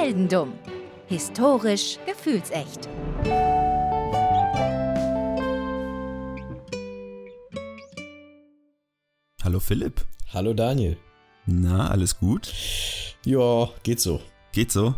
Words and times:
Heldendumm. 0.00 0.54
Historisch 1.08 1.98
gefühlsecht. 2.06 2.88
Hallo 9.44 9.60
Philipp. 9.60 10.00
Hallo 10.32 10.54
Daniel. 10.54 10.96
Na, 11.44 11.90
alles 11.90 12.18
gut? 12.18 12.50
Ja, 13.26 13.68
geht 13.82 14.00
so. 14.00 14.22
Geht 14.52 14.72
so? 14.72 14.94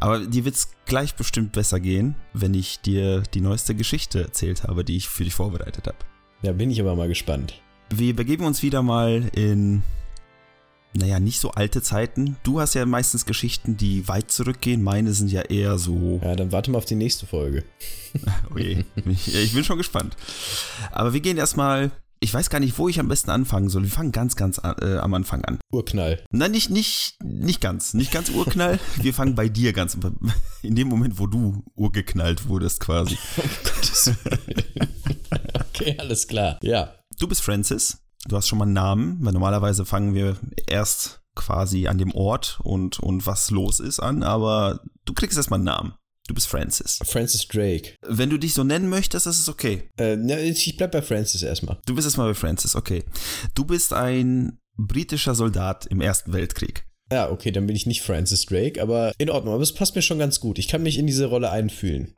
Aber 0.00 0.18
dir 0.18 0.44
wird 0.44 0.56
es 0.56 0.72
gleich 0.84 1.14
bestimmt 1.14 1.52
besser 1.52 1.78
gehen, 1.78 2.16
wenn 2.32 2.54
ich 2.54 2.80
dir 2.80 3.22
die 3.32 3.40
neueste 3.40 3.76
Geschichte 3.76 4.20
erzählt 4.20 4.64
habe, 4.64 4.84
die 4.84 4.96
ich 4.96 5.08
für 5.08 5.22
dich 5.22 5.34
vorbereitet 5.34 5.86
habe. 5.86 5.98
Ja, 6.42 6.50
bin 6.50 6.72
ich 6.72 6.80
aber 6.80 6.96
mal 6.96 7.06
gespannt. 7.06 7.62
Wir 7.90 8.16
begeben 8.16 8.44
uns 8.46 8.64
wieder 8.64 8.82
mal 8.82 9.30
in, 9.32 9.84
naja, 10.92 11.20
nicht 11.20 11.40
so 11.40 11.52
alte 11.52 11.82
Zeiten. 11.82 12.36
Du 12.42 12.60
hast 12.60 12.74
ja 12.74 12.84
meistens 12.86 13.24
Geschichten, 13.24 13.76
die 13.76 14.08
weit 14.08 14.30
zurückgehen. 14.30 14.82
Meine 14.82 15.12
sind 15.12 15.30
ja 15.30 15.42
eher 15.42 15.78
so. 15.78 16.20
Ja, 16.22 16.34
dann 16.34 16.52
warte 16.52 16.70
mal 16.70 16.78
auf 16.78 16.84
die 16.84 16.96
nächste 16.96 17.26
Folge. 17.26 17.64
oh 18.54 18.58
je, 18.58 18.84
ich 19.06 19.52
bin 19.52 19.64
schon 19.64 19.78
gespannt. 19.78 20.16
Aber 20.90 21.12
wir 21.12 21.20
gehen 21.20 21.36
erstmal 21.36 21.90
ich 22.22 22.34
weiß 22.34 22.50
gar 22.50 22.60
nicht, 22.60 22.78
wo 22.78 22.86
ich 22.86 23.00
am 23.00 23.08
besten 23.08 23.30
anfangen 23.30 23.70
soll. 23.70 23.82
Wir 23.82 23.90
fangen 23.90 24.12
ganz, 24.12 24.36
ganz 24.36 24.58
äh, 24.58 24.98
am 24.98 25.14
Anfang 25.14 25.42
an. 25.46 25.58
Urknall. 25.72 26.22
Nein, 26.30 26.50
nicht, 26.50 26.68
nicht, 26.68 27.16
nicht 27.24 27.62
ganz. 27.62 27.94
Nicht 27.94 28.12
ganz 28.12 28.28
Urknall. 28.28 28.78
Wir 29.00 29.14
fangen 29.14 29.34
bei 29.34 29.48
dir 29.48 29.72
ganz. 29.72 29.96
In 30.62 30.74
dem 30.74 30.88
Moment, 30.88 31.18
wo 31.18 31.26
du 31.26 31.64
urgeknallt 31.74 32.46
wurdest, 32.46 32.80
quasi. 32.80 33.16
Oh 34.06 34.12
Okay, 35.72 35.96
alles 35.98 36.28
klar. 36.28 36.58
Ja. 36.62 36.94
Du 37.18 37.26
bist 37.26 37.40
Francis. 37.40 37.99
Du 38.28 38.36
hast 38.36 38.48
schon 38.48 38.58
mal 38.58 38.64
einen 38.64 38.74
Namen, 38.74 39.18
weil 39.20 39.32
normalerweise 39.32 39.84
fangen 39.84 40.14
wir 40.14 40.36
erst 40.66 41.22
quasi 41.34 41.86
an 41.86 41.98
dem 41.98 42.12
Ort 42.12 42.60
und, 42.62 43.00
und 43.00 43.26
was 43.26 43.50
los 43.50 43.80
ist 43.80 44.00
an, 44.00 44.22
aber 44.22 44.80
du 45.04 45.14
kriegst 45.14 45.36
erstmal 45.36 45.58
einen 45.58 45.64
Namen. 45.64 45.94
Du 46.26 46.34
bist 46.34 46.46
Francis. 46.46 47.00
Francis 47.04 47.48
Drake. 47.48 47.94
Wenn 48.06 48.30
du 48.30 48.38
dich 48.38 48.54
so 48.54 48.62
nennen 48.62 48.88
möchtest, 48.88 49.26
das 49.26 49.40
ist 49.40 49.48
okay. 49.48 49.88
Äh, 49.98 50.14
ich 50.50 50.76
bleib 50.76 50.92
bei 50.92 51.02
Francis 51.02 51.42
erstmal. 51.42 51.78
Du 51.86 51.94
bist 51.94 52.06
erstmal 52.06 52.28
bei 52.28 52.34
Francis, 52.34 52.76
okay. 52.76 53.04
Du 53.54 53.64
bist 53.64 53.92
ein 53.92 54.58
britischer 54.76 55.34
Soldat 55.34 55.86
im 55.86 56.00
Ersten 56.00 56.32
Weltkrieg. 56.32 56.86
Ja, 57.10 57.30
okay, 57.30 57.50
dann 57.50 57.66
bin 57.66 57.74
ich 57.74 57.86
nicht 57.86 58.02
Francis 58.02 58.46
Drake, 58.46 58.80
aber 58.80 59.12
in 59.18 59.30
Ordnung. 59.30 59.54
Aber 59.54 59.62
es 59.62 59.74
passt 59.74 59.96
mir 59.96 60.02
schon 60.02 60.20
ganz 60.20 60.38
gut. 60.38 60.60
Ich 60.60 60.68
kann 60.68 60.84
mich 60.84 60.98
in 60.98 61.08
diese 61.08 61.26
Rolle 61.26 61.50
einfühlen. 61.50 62.14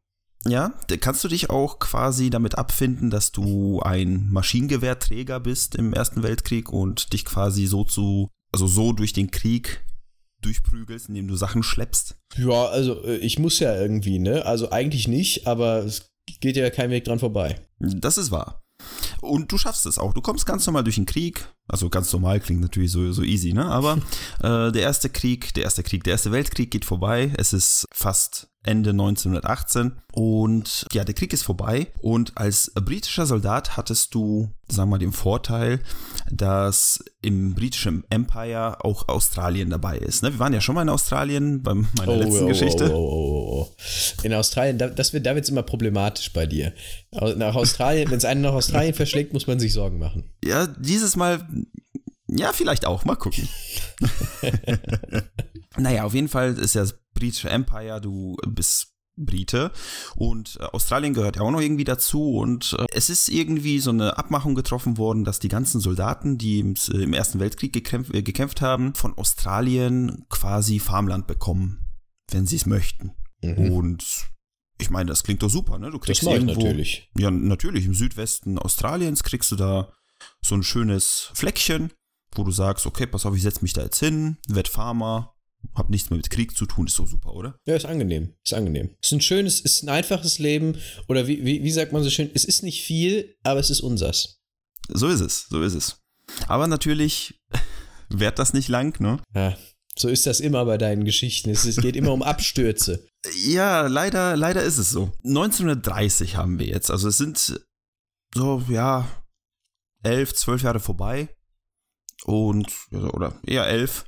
Ja, 0.46 0.74
kannst 1.00 1.22
du 1.22 1.28
dich 1.28 1.50
auch 1.50 1.78
quasi 1.78 2.30
damit 2.30 2.58
abfinden, 2.58 3.10
dass 3.10 3.32
du 3.32 3.80
ein 3.80 4.28
Maschinengewehrträger 4.30 5.38
bist 5.40 5.76
im 5.76 5.92
Ersten 5.92 6.22
Weltkrieg 6.22 6.72
und 6.72 7.12
dich 7.12 7.24
quasi 7.24 7.66
so 7.66 7.84
zu, 7.84 8.28
also 8.52 8.66
so 8.66 8.92
durch 8.92 9.12
den 9.12 9.30
Krieg 9.30 9.84
durchprügelst, 10.42 11.08
indem 11.08 11.28
du 11.28 11.36
Sachen 11.36 11.62
schleppst? 11.62 12.16
Ja, 12.36 12.66
also 12.66 13.04
äh, 13.04 13.16
ich 13.16 13.38
muss 13.38 13.58
ja 13.60 13.74
irgendwie, 13.74 14.18
ne? 14.18 14.44
Also 14.44 14.70
eigentlich 14.70 15.08
nicht, 15.08 15.46
aber 15.46 15.84
es 15.84 16.06
geht 16.40 16.56
ja 16.56 16.68
kein 16.70 16.90
Weg 16.90 17.04
dran 17.04 17.18
vorbei. 17.18 17.60
Das 17.78 18.18
ist 18.18 18.30
wahr. 18.30 18.61
Und 19.20 19.50
du 19.52 19.58
schaffst 19.58 19.86
es 19.86 19.98
auch. 19.98 20.12
Du 20.14 20.20
kommst 20.20 20.46
ganz 20.46 20.66
normal 20.66 20.84
durch 20.84 20.96
den 20.96 21.06
Krieg. 21.06 21.48
Also 21.68 21.88
ganz 21.88 22.12
normal 22.12 22.40
klingt 22.40 22.60
natürlich 22.60 22.90
so, 22.90 23.12
so 23.12 23.22
easy, 23.22 23.52
ne? 23.52 23.66
Aber 23.66 23.98
äh, 24.42 24.72
der 24.72 24.82
erste 24.82 25.08
Krieg, 25.08 25.54
der 25.54 25.64
erste 25.64 25.82
Krieg, 25.82 26.04
der 26.04 26.12
erste 26.12 26.32
Weltkrieg 26.32 26.70
geht 26.70 26.84
vorbei. 26.84 27.32
Es 27.36 27.52
ist 27.52 27.86
fast 27.92 28.48
Ende 28.64 28.90
1918 28.90 29.92
und 30.12 30.86
ja, 30.92 31.04
der 31.04 31.14
Krieg 31.14 31.32
ist 31.32 31.42
vorbei 31.42 31.88
und 32.00 32.32
als 32.36 32.70
britischer 32.76 33.26
Soldat 33.26 33.76
hattest 33.76 34.14
du, 34.14 34.50
sagen 34.68 34.88
wir 34.88 34.92
mal, 34.92 34.98
den 34.98 35.12
Vorteil, 35.12 35.80
dass 36.30 37.02
im 37.22 37.54
britischen 37.54 38.04
Empire 38.08 38.84
auch 38.84 39.08
Australien 39.08 39.70
dabei 39.70 39.98
ist. 39.98 40.22
Ne? 40.22 40.32
Wir 40.32 40.38
waren 40.38 40.52
ja 40.52 40.60
schon 40.60 40.76
mal 40.76 40.82
in 40.82 40.90
Australien 40.90 41.62
bei 41.62 41.74
meiner 41.74 42.12
oh, 42.12 42.16
letzten 42.16 42.44
oh, 42.44 42.48
Geschichte. 42.48 42.92
Oh, 42.92 42.98
oh, 42.98 43.48
oh, 43.48 43.51
in 44.22 44.32
Australien, 44.34 44.78
da, 44.78 44.88
das 44.88 45.12
wird, 45.12 45.26
da 45.26 45.34
wird 45.34 45.44
es 45.44 45.50
immer 45.50 45.62
problematisch 45.62 46.32
bei 46.32 46.46
dir. 46.46 46.72
Nach 47.10 47.54
Australien, 47.54 48.10
wenn 48.10 48.18
es 48.18 48.24
einen 48.24 48.42
nach 48.42 48.52
Australien 48.52 48.94
verschlägt, 48.94 49.32
muss 49.32 49.46
man 49.46 49.58
sich 49.60 49.72
Sorgen 49.72 49.98
machen. 49.98 50.30
Ja, 50.44 50.66
dieses 50.66 51.16
Mal, 51.16 51.46
ja, 52.28 52.52
vielleicht 52.52 52.86
auch. 52.86 53.04
Mal 53.04 53.16
gucken. 53.16 53.48
naja, 55.76 56.04
auf 56.04 56.14
jeden 56.14 56.28
Fall 56.28 56.54
ist 56.54 56.74
ja 56.74 56.82
das 56.82 56.94
britische 57.14 57.50
Empire, 57.50 58.00
du 58.00 58.36
bist 58.46 58.92
Brite 59.16 59.72
und 60.16 60.58
äh, 60.60 60.64
Australien 60.64 61.14
gehört 61.14 61.36
ja 61.36 61.42
auch 61.42 61.50
noch 61.50 61.60
irgendwie 61.60 61.84
dazu 61.84 62.34
und 62.36 62.76
äh, 62.78 62.86
es 62.92 63.10
ist 63.10 63.28
irgendwie 63.28 63.78
so 63.78 63.90
eine 63.90 64.18
Abmachung 64.18 64.54
getroffen 64.54 64.96
worden, 64.96 65.24
dass 65.24 65.38
die 65.38 65.48
ganzen 65.48 65.80
Soldaten, 65.80 66.38
die 66.38 66.60
im, 66.60 66.74
äh, 66.90 67.02
im 67.02 67.12
Ersten 67.12 67.38
Weltkrieg 67.38 67.72
gekämpft, 67.72 68.14
äh, 68.14 68.22
gekämpft, 68.22 68.62
haben, 68.62 68.94
von 68.94 69.16
Australien 69.16 70.24
quasi 70.30 70.78
Farmland 70.78 71.26
bekommen, 71.26 71.84
wenn 72.30 72.46
sie 72.46 72.56
es 72.56 72.66
möchten. 72.66 73.12
Mhm. 73.42 73.70
Und 73.72 74.04
ich 74.80 74.90
meine, 74.90 75.08
das 75.08 75.22
klingt 75.22 75.42
doch 75.42 75.50
super, 75.50 75.78
ne? 75.78 75.90
Du 75.90 75.98
kriegst 75.98 76.22
das 76.22 76.32
irgendwo, 76.32 76.54
natürlich. 76.54 77.10
Ja, 77.18 77.30
natürlich 77.30 77.84
im 77.84 77.94
Südwesten 77.94 78.58
Australiens 78.58 79.22
kriegst 79.22 79.50
du 79.52 79.56
da 79.56 79.92
so 80.40 80.54
ein 80.54 80.62
schönes 80.62 81.30
Fleckchen, 81.34 81.92
wo 82.34 82.44
du 82.44 82.50
sagst, 82.50 82.86
okay, 82.86 83.06
pass 83.06 83.26
auf, 83.26 83.36
ich 83.36 83.42
setze 83.42 83.62
mich 83.62 83.72
da 83.72 83.82
jetzt 83.82 83.98
hin, 83.98 84.38
werd 84.48 84.68
Farmer, 84.68 85.34
hab 85.74 85.90
nichts 85.90 86.10
mehr 86.10 86.16
mit 86.16 86.30
Krieg 86.30 86.56
zu 86.56 86.66
tun, 86.66 86.86
ist 86.86 86.96
so 86.96 87.06
super, 87.06 87.34
oder? 87.34 87.56
Ja, 87.66 87.76
ist 87.76 87.86
angenehm. 87.86 88.34
Ist 88.44 88.54
angenehm. 88.54 88.90
Ist 89.00 89.12
ein 89.12 89.20
schönes, 89.20 89.60
ist 89.60 89.82
ein 89.82 89.88
einfaches 89.88 90.38
Leben. 90.38 90.76
Oder 91.08 91.26
wie, 91.26 91.44
wie, 91.44 91.62
wie 91.62 91.70
sagt 91.70 91.92
man 91.92 92.02
so 92.02 92.10
schön, 92.10 92.30
es 92.34 92.44
ist 92.44 92.62
nicht 92.62 92.82
viel, 92.82 93.36
aber 93.42 93.60
es 93.60 93.70
ist 93.70 93.80
unsers. 93.80 94.40
So 94.88 95.08
ist 95.08 95.20
es, 95.20 95.46
so 95.48 95.62
ist 95.62 95.74
es. 95.74 96.00
Aber 96.48 96.66
natürlich 96.66 97.40
währt 98.08 98.38
das 98.38 98.52
nicht 98.52 98.68
lang, 98.68 99.00
ne? 99.00 99.20
Ja, 99.34 99.56
so 99.96 100.08
ist 100.08 100.26
das 100.26 100.40
immer 100.40 100.64
bei 100.64 100.78
deinen 100.78 101.04
Geschichten. 101.04 101.50
Es, 101.50 101.64
es 101.64 101.76
geht 101.76 101.96
immer 101.96 102.12
um 102.12 102.22
Abstürze. 102.22 103.06
Ja, 103.44 103.86
leider, 103.86 104.36
leider 104.36 104.62
ist 104.62 104.78
es 104.78 104.90
so. 104.90 105.12
1930 105.24 106.36
haben 106.36 106.58
wir 106.58 106.66
jetzt. 106.66 106.90
Also 106.90 107.08
es 107.08 107.18
sind 107.18 107.60
so, 108.34 108.62
ja, 108.68 109.06
elf, 110.02 110.34
zwölf 110.34 110.62
Jahre 110.62 110.80
vorbei. 110.80 111.28
Und, 112.24 112.72
oder 112.92 113.34
eher 113.44 113.66
elf 113.66 114.04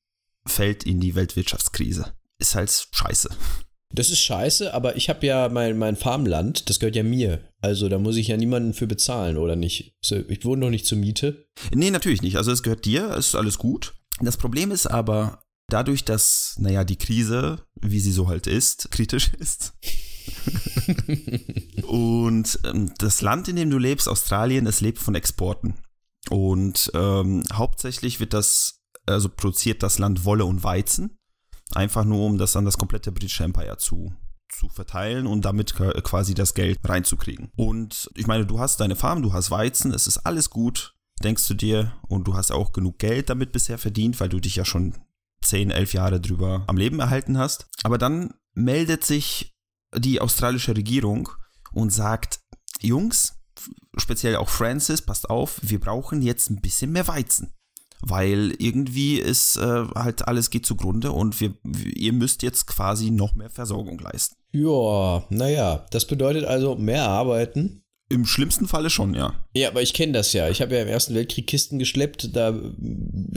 fällt 0.46 0.84
in 0.84 1.00
die 1.00 1.14
Weltwirtschaftskrise. 1.14 2.12
Ist 2.38 2.54
halt 2.54 2.88
scheiße. 2.92 3.30
Das 3.90 4.10
ist 4.10 4.20
scheiße, 4.20 4.74
aber 4.74 4.96
ich 4.96 5.08
habe 5.08 5.24
ja 5.24 5.48
mein, 5.48 5.78
mein 5.78 5.94
Farmland, 5.94 6.68
das 6.68 6.80
gehört 6.80 6.96
ja 6.96 7.04
mir. 7.04 7.48
Also 7.60 7.88
da 7.88 7.98
muss 7.98 8.16
ich 8.16 8.28
ja 8.28 8.36
niemanden 8.36 8.74
für 8.74 8.88
bezahlen, 8.88 9.36
oder 9.36 9.54
nicht? 9.54 9.94
Ich 10.28 10.44
wohne 10.44 10.62
doch 10.62 10.70
nicht 10.70 10.86
zur 10.86 10.98
Miete. 10.98 11.46
Nee, 11.72 11.90
natürlich 11.90 12.20
nicht. 12.20 12.36
Also 12.36 12.50
es 12.50 12.64
gehört 12.64 12.84
dir, 12.84 13.14
ist 13.14 13.36
alles 13.36 13.56
gut. 13.56 13.94
Das 14.20 14.36
Problem 14.36 14.72
ist 14.72 14.86
aber, 14.86 15.44
dadurch, 15.68 16.04
dass, 16.04 16.56
naja, 16.58 16.84
die 16.84 16.98
Krise, 16.98 17.64
wie 17.80 18.00
sie 18.00 18.12
so 18.12 18.28
halt 18.28 18.46
ist, 18.46 18.90
kritisch 18.90 19.32
ist. 19.38 19.74
und 21.86 22.58
ähm, 22.64 22.92
das 22.98 23.20
Land, 23.22 23.48
in 23.48 23.56
dem 23.56 23.70
du 23.70 23.78
lebst, 23.78 24.08
Australien, 24.08 24.66
es 24.66 24.80
lebt 24.80 24.98
von 24.98 25.14
Exporten. 25.14 25.74
Und 26.30 26.90
ähm, 26.94 27.44
hauptsächlich 27.52 28.18
wird 28.18 28.32
das, 28.32 28.80
also 29.06 29.28
produziert 29.28 29.82
das 29.82 29.98
Land 29.98 30.24
Wolle 30.24 30.46
und 30.46 30.64
Weizen. 30.64 31.18
Einfach 31.74 32.04
nur, 32.04 32.26
um 32.26 32.38
das 32.38 32.56
an 32.56 32.64
das 32.64 32.78
komplette 32.78 33.12
britische 33.12 33.44
Empire 33.44 33.78
zu, 33.78 34.14
zu 34.48 34.68
verteilen 34.68 35.26
und 35.26 35.44
damit 35.44 35.74
quasi 35.74 36.34
das 36.34 36.54
Geld 36.54 36.78
reinzukriegen. 36.84 37.50
Und 37.56 38.10
ich 38.14 38.26
meine, 38.26 38.46
du 38.46 38.58
hast 38.58 38.80
deine 38.80 38.96
Farm, 38.96 39.22
du 39.22 39.32
hast 39.32 39.50
Weizen, 39.50 39.92
es 39.92 40.06
ist 40.06 40.18
alles 40.18 40.50
gut 40.50 40.94
denkst 41.22 41.46
du 41.48 41.54
dir, 41.54 41.92
und 42.08 42.26
du 42.26 42.34
hast 42.34 42.50
auch 42.50 42.72
genug 42.72 42.98
Geld 42.98 43.30
damit 43.30 43.52
bisher 43.52 43.78
verdient, 43.78 44.18
weil 44.20 44.28
du 44.28 44.40
dich 44.40 44.56
ja 44.56 44.64
schon 44.64 44.94
10, 45.42 45.70
11 45.70 45.92
Jahre 45.92 46.20
drüber 46.20 46.64
am 46.66 46.76
Leben 46.76 47.00
erhalten 47.00 47.38
hast. 47.38 47.68
Aber 47.82 47.98
dann 47.98 48.34
meldet 48.54 49.04
sich 49.04 49.54
die 49.96 50.20
australische 50.20 50.76
Regierung 50.76 51.28
und 51.72 51.90
sagt, 51.90 52.40
Jungs, 52.80 53.40
speziell 53.96 54.36
auch 54.36 54.48
Francis, 54.48 55.02
passt 55.02 55.30
auf, 55.30 55.60
wir 55.62 55.80
brauchen 55.80 56.22
jetzt 56.22 56.50
ein 56.50 56.60
bisschen 56.60 56.92
mehr 56.92 57.06
Weizen. 57.06 57.54
Weil 58.06 58.54
irgendwie 58.58 59.16
ist 59.16 59.56
äh, 59.56 59.84
halt 59.94 60.28
alles 60.28 60.50
geht 60.50 60.66
zugrunde 60.66 61.12
und 61.12 61.40
wir, 61.40 61.54
ihr 61.94 62.12
müsst 62.12 62.42
jetzt 62.42 62.66
quasi 62.66 63.10
noch 63.10 63.34
mehr 63.34 63.50
Versorgung 63.50 63.98
leisten. 63.98 64.36
Ja, 64.52 65.24
naja, 65.30 65.86
das 65.90 66.06
bedeutet 66.06 66.44
also 66.44 66.76
mehr 66.76 67.08
arbeiten, 67.08 67.84
im 68.10 68.26
schlimmsten 68.26 68.68
Falle 68.68 68.90
schon, 68.90 69.14
ja. 69.14 69.34
Ja, 69.54 69.68
aber 69.68 69.82
ich 69.82 69.94
kenne 69.94 70.12
das 70.12 70.32
ja. 70.34 70.48
Ich 70.48 70.60
habe 70.60 70.74
ja 70.74 70.82
im 70.82 70.88
Ersten 70.88 71.14
Weltkrieg 71.14 71.46
Kisten 71.46 71.78
geschleppt. 71.78 72.36
Da 72.36 72.52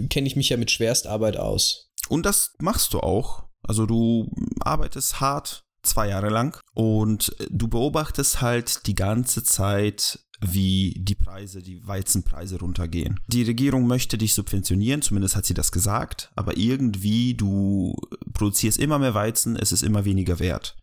kenne 0.09 0.27
ich 0.27 0.35
mich 0.35 0.49
ja 0.49 0.57
mit 0.57 0.71
Schwerstarbeit 0.71 1.37
aus. 1.37 1.89
Und 2.09 2.25
das 2.25 2.53
machst 2.59 2.93
du 2.93 2.99
auch. 2.99 3.43
Also 3.63 3.85
du 3.85 4.29
arbeitest 4.59 5.19
hart 5.19 5.63
zwei 5.83 6.09
Jahre 6.09 6.29
lang 6.29 6.59
und 6.73 7.35
du 7.49 7.67
beobachtest 7.69 8.41
halt 8.41 8.85
die 8.87 8.95
ganze 8.95 9.43
Zeit, 9.43 10.19
wie 10.39 10.93
die 10.99 11.15
Preise, 11.15 11.61
die 11.61 11.85
Weizenpreise 11.85 12.59
runtergehen. 12.59 13.19
Die 13.27 13.43
Regierung 13.43 13.87
möchte 13.87 14.17
dich 14.17 14.33
subventionieren, 14.33 15.01
zumindest 15.01 15.35
hat 15.35 15.45
sie 15.45 15.53
das 15.53 15.71
gesagt, 15.71 16.31
aber 16.35 16.57
irgendwie 16.57 17.33
du 17.33 17.95
produzierst 18.33 18.77
immer 18.77 18.99
mehr 18.99 19.13
Weizen, 19.13 19.55
es 19.55 19.71
ist 19.71 19.81
immer 19.83 20.05
weniger 20.05 20.39
wert 20.39 20.77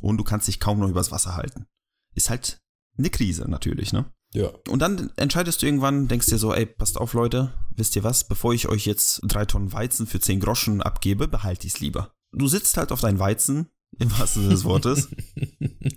und 0.00 0.18
du 0.18 0.24
kannst 0.24 0.48
dich 0.48 0.60
kaum 0.60 0.78
noch 0.78 0.88
übers 0.88 1.10
Wasser 1.10 1.36
halten. 1.36 1.66
Ist 2.14 2.30
halt 2.30 2.58
eine 2.98 3.10
Krise 3.10 3.50
natürlich, 3.50 3.92
ne? 3.92 4.06
Ja. 4.34 4.50
Und 4.68 4.80
dann 4.80 5.10
entscheidest 5.16 5.62
du 5.62 5.66
irgendwann, 5.66 6.08
denkst 6.08 6.26
dir 6.26 6.38
so, 6.38 6.52
ey, 6.52 6.66
passt 6.66 6.98
auf, 6.98 7.14
Leute, 7.14 7.54
wisst 7.74 7.96
ihr 7.96 8.04
was, 8.04 8.28
bevor 8.28 8.52
ich 8.52 8.68
euch 8.68 8.84
jetzt 8.84 9.20
drei 9.22 9.46
Tonnen 9.46 9.72
Weizen 9.72 10.06
für 10.06 10.20
zehn 10.20 10.40
Groschen 10.40 10.82
abgebe, 10.82 11.28
behalte 11.28 11.66
ich 11.66 11.74
es 11.74 11.80
lieber. 11.80 12.12
Du 12.32 12.46
sitzt 12.46 12.76
halt 12.76 12.92
auf 12.92 13.00
dein 13.00 13.18
Weizen, 13.18 13.68
im 13.98 14.10
wahrsten 14.18 14.42
Sinne 14.42 14.54
des 14.54 14.64
Wortes. 14.64 15.08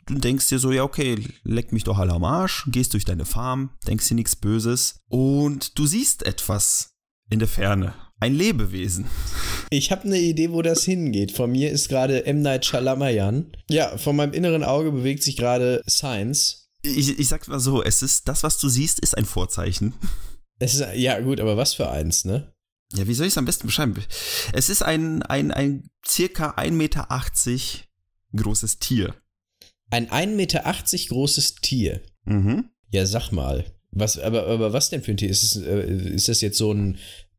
du 0.08 0.16
denkst 0.16 0.48
dir 0.48 0.60
so, 0.60 0.72
ja, 0.72 0.84
okay, 0.84 1.24
leck 1.44 1.72
mich 1.72 1.84
doch 1.84 1.98
alle 1.98 2.14
am 2.14 2.24
Arsch, 2.24 2.66
gehst 2.72 2.94
durch 2.94 3.06
deine 3.06 3.26
Farm, 3.26 3.72
denkst 3.88 4.08
dir 4.08 4.16
nichts 4.16 4.36
Böses 4.36 5.00
und 5.08 5.78
du 5.78 5.86
siehst 5.86 6.26
etwas 6.26 6.96
in 7.30 7.40
der 7.40 7.48
Ferne. 7.48 7.94
Ein 8.20 8.36
Lebewesen. 8.36 9.06
Ich 9.72 9.92
habe 9.92 10.04
eine 10.04 10.20
Idee, 10.20 10.52
wo 10.52 10.62
das 10.62 10.84
hingeht. 10.84 11.32
Von 11.32 11.52
mir 11.52 11.72
ist 11.72 11.90
gerade 11.90 12.26
M. 12.28 12.44
Night 12.44 12.66
Shyamalan. 12.66 13.52
Ja, 13.68 13.98
von 13.98 14.16
meinem 14.16 14.34
inneren 14.34 14.64
Auge 14.64 14.92
bewegt 14.92 15.24
sich 15.24 15.38
gerade 15.38 15.82
Science. 15.90 16.70
Ich, 16.84 17.18
ich 17.18 17.28
sag's 17.28 17.48
mal 17.48 17.60
so, 17.60 17.82
es 17.82 18.04
ist, 18.04 18.28
das, 18.28 18.44
was 18.44 18.60
du 18.60 18.70
siehst, 18.70 19.00
ist 19.00 19.18
ein 19.18 19.26
Vorzeichen. 19.26 19.94
Es 20.60 20.76
ist, 20.76 20.86
ja, 20.94 21.20
gut, 21.20 21.40
aber 21.40 21.58
was 21.58 21.74
für 21.74 21.90
eins, 21.90 22.24
ne? 22.24 22.54
Ja, 22.94 23.08
wie 23.08 23.14
soll 23.14 23.28
ich 23.28 23.34
es 23.34 23.38
am 23.38 23.46
besten 23.46 23.68
beschreiben? 23.68 23.96
Es 24.54 24.70
ist 24.70 24.82
ein, 24.82 25.24
ein, 25.24 25.52
ein 25.52 25.90
circa 26.06 26.52
1,80 26.52 26.72
Meter 26.72 27.08
großes 28.36 28.80
Tier. 28.80 29.16
Ein 29.90 30.10
1,80 30.10 30.36
Meter 30.36 30.64
großes 31.10 31.56
Tier. 31.56 32.02
Mhm. 32.26 32.70
Ja, 32.90 33.06
sag 33.06 33.32
mal. 33.32 33.66
Was, 33.92 34.18
aber, 34.18 34.48
aber 34.48 34.74
was 34.74 34.90
denn 34.90 35.04
für 35.04 35.12
ein 35.12 35.18
Tier? 35.18 35.30
Ist, 35.30 35.44
es, 35.44 35.56
äh, 35.58 36.14
ist 36.14 36.28
das 36.28 36.42
jetzt 36.42 36.58
so 36.58 36.74
ein, 36.74 36.98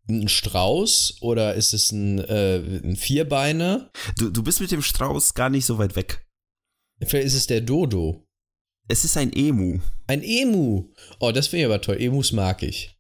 ein 0.08 0.28
Strauß 0.28 1.19
oder 1.20 1.55
ist 1.55 1.72
es 1.72 1.93
ein, 1.93 2.19
äh, 2.19 2.56
ein 2.82 2.96
Vierbeiner? 2.96 3.90
Du, 4.19 4.31
du 4.31 4.43
bist 4.43 4.60
mit 4.60 4.70
dem 4.70 4.82
Strauß 4.82 5.34
gar 5.34 5.50
nicht 5.50 5.66
so 5.66 5.78
weit 5.78 5.96
weg. 5.96 6.26
Vielleicht 7.00 7.26
ist 7.26 7.34
es 7.34 7.46
der 7.46 7.60
Dodo. 7.60 8.26
Es 8.88 9.05
ist 9.05 9.16
ein 9.16 9.32
Emu. 9.32 9.81
Ein 10.06 10.22
Emu. 10.22 10.90
Oh, 11.20 11.32
das 11.32 11.48
finde 11.48 11.62
ich 11.62 11.66
aber 11.66 11.81
toll. 11.81 12.00
Emus 12.00 12.32
mag 12.32 12.62
ich. 12.62 12.96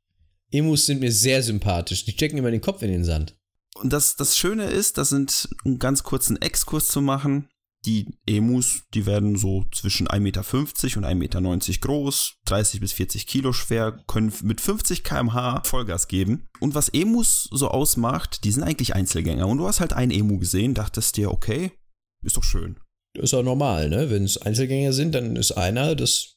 Emus 0.52 0.86
sind 0.86 1.00
mir 1.00 1.12
sehr 1.12 1.42
sympathisch. 1.42 2.04
Die 2.04 2.12
stecken 2.12 2.38
immer 2.38 2.50
den 2.50 2.60
Kopf 2.60 2.82
in 2.82 2.90
den 2.90 3.04
Sand. 3.04 3.36
Und 3.74 3.92
das, 3.92 4.16
das 4.16 4.36
Schöne 4.36 4.66
ist, 4.66 4.98
das 4.98 5.08
sind 5.08 5.48
einen 5.64 5.78
ganz 5.78 6.02
kurzen 6.02 6.40
Exkurs 6.40 6.88
zu 6.88 7.00
machen. 7.00 7.48
Die 7.84 8.16
Emus, 8.26 8.82
die 8.94 9.06
werden 9.06 9.34
so 9.36 9.64
zwischen 9.72 10.06
1,50 10.06 10.20
Meter 10.20 10.40
und 11.38 11.46
1,90 11.46 11.68
Meter 11.68 11.80
groß, 11.80 12.34
30 12.44 12.80
bis 12.80 12.92
40 12.92 13.26
Kilo 13.26 13.52
schwer, 13.52 13.98
können 14.06 14.32
mit 14.42 14.60
50 14.60 15.02
km/h 15.02 15.62
Vollgas 15.64 16.06
geben. 16.06 16.46
Und 16.60 16.76
was 16.76 16.90
Emus 16.90 17.48
so 17.50 17.68
ausmacht, 17.68 18.44
die 18.44 18.52
sind 18.52 18.62
eigentlich 18.62 18.94
Einzelgänger. 18.94 19.48
Und 19.48 19.58
du 19.58 19.66
hast 19.66 19.80
halt 19.80 19.94
einen 19.94 20.12
Emu 20.12 20.38
gesehen, 20.38 20.74
dachtest 20.74 21.16
dir, 21.16 21.32
okay, 21.32 21.72
ist 22.22 22.36
doch 22.36 22.44
schön. 22.44 22.78
Das 23.14 23.24
ist 23.24 23.34
auch 23.34 23.42
normal, 23.42 23.88
ne? 23.88 24.10
Wenn 24.10 24.24
es 24.24 24.38
Einzelgänger 24.38 24.92
sind, 24.92 25.14
dann 25.14 25.34
ist 25.34 25.52
einer, 25.52 25.96
das 25.96 26.36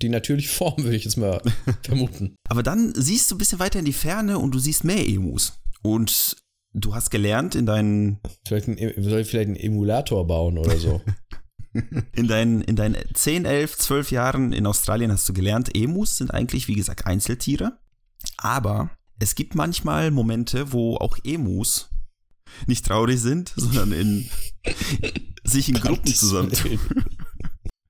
die 0.00 0.08
natürliche 0.08 0.48
Form, 0.48 0.82
würde 0.82 0.96
ich 0.96 1.04
jetzt 1.04 1.16
mal 1.16 1.40
vermuten. 1.82 2.36
Aber 2.48 2.62
dann 2.62 2.92
siehst 2.94 3.30
du 3.30 3.34
ein 3.34 3.38
bisschen 3.38 3.58
weiter 3.58 3.78
in 3.78 3.84
die 3.84 3.92
Ferne 3.92 4.38
und 4.38 4.54
du 4.54 4.58
siehst 4.58 4.84
mehr 4.84 5.06
Emus. 5.06 5.58
Und 5.82 6.36
du 6.72 6.94
hast 6.94 7.10
gelernt 7.10 7.54
in 7.54 7.66
deinen. 7.66 8.20
Vielleicht 8.46 8.68
ein, 8.68 8.76
soll 8.76 9.20
ich 9.20 9.28
vielleicht 9.28 9.48
einen 9.48 9.56
Emulator 9.56 10.26
bauen 10.26 10.58
oder 10.58 10.76
so? 10.78 11.00
in, 12.12 12.28
deinen, 12.28 12.62
in 12.62 12.76
deinen 12.76 12.96
10, 13.12 13.44
11, 13.44 13.76
12 13.76 14.10
Jahren 14.10 14.52
in 14.52 14.66
Australien 14.66 15.12
hast 15.12 15.28
du 15.28 15.32
gelernt, 15.32 15.74
Emus 15.74 16.16
sind 16.16 16.32
eigentlich, 16.32 16.68
wie 16.68 16.74
gesagt, 16.74 17.06
Einzeltiere. 17.06 17.78
Aber 18.38 18.90
es 19.18 19.34
gibt 19.34 19.54
manchmal 19.54 20.10
Momente, 20.10 20.72
wo 20.72 20.96
auch 20.96 21.18
Emus 21.24 21.90
nicht 22.66 22.86
traurig 22.86 23.20
sind, 23.20 23.52
sondern 23.56 23.92
in 23.92 24.30
sich 25.44 25.68
in 25.68 25.76
Gruppen 25.76 26.14
zusammentun. 26.14 26.78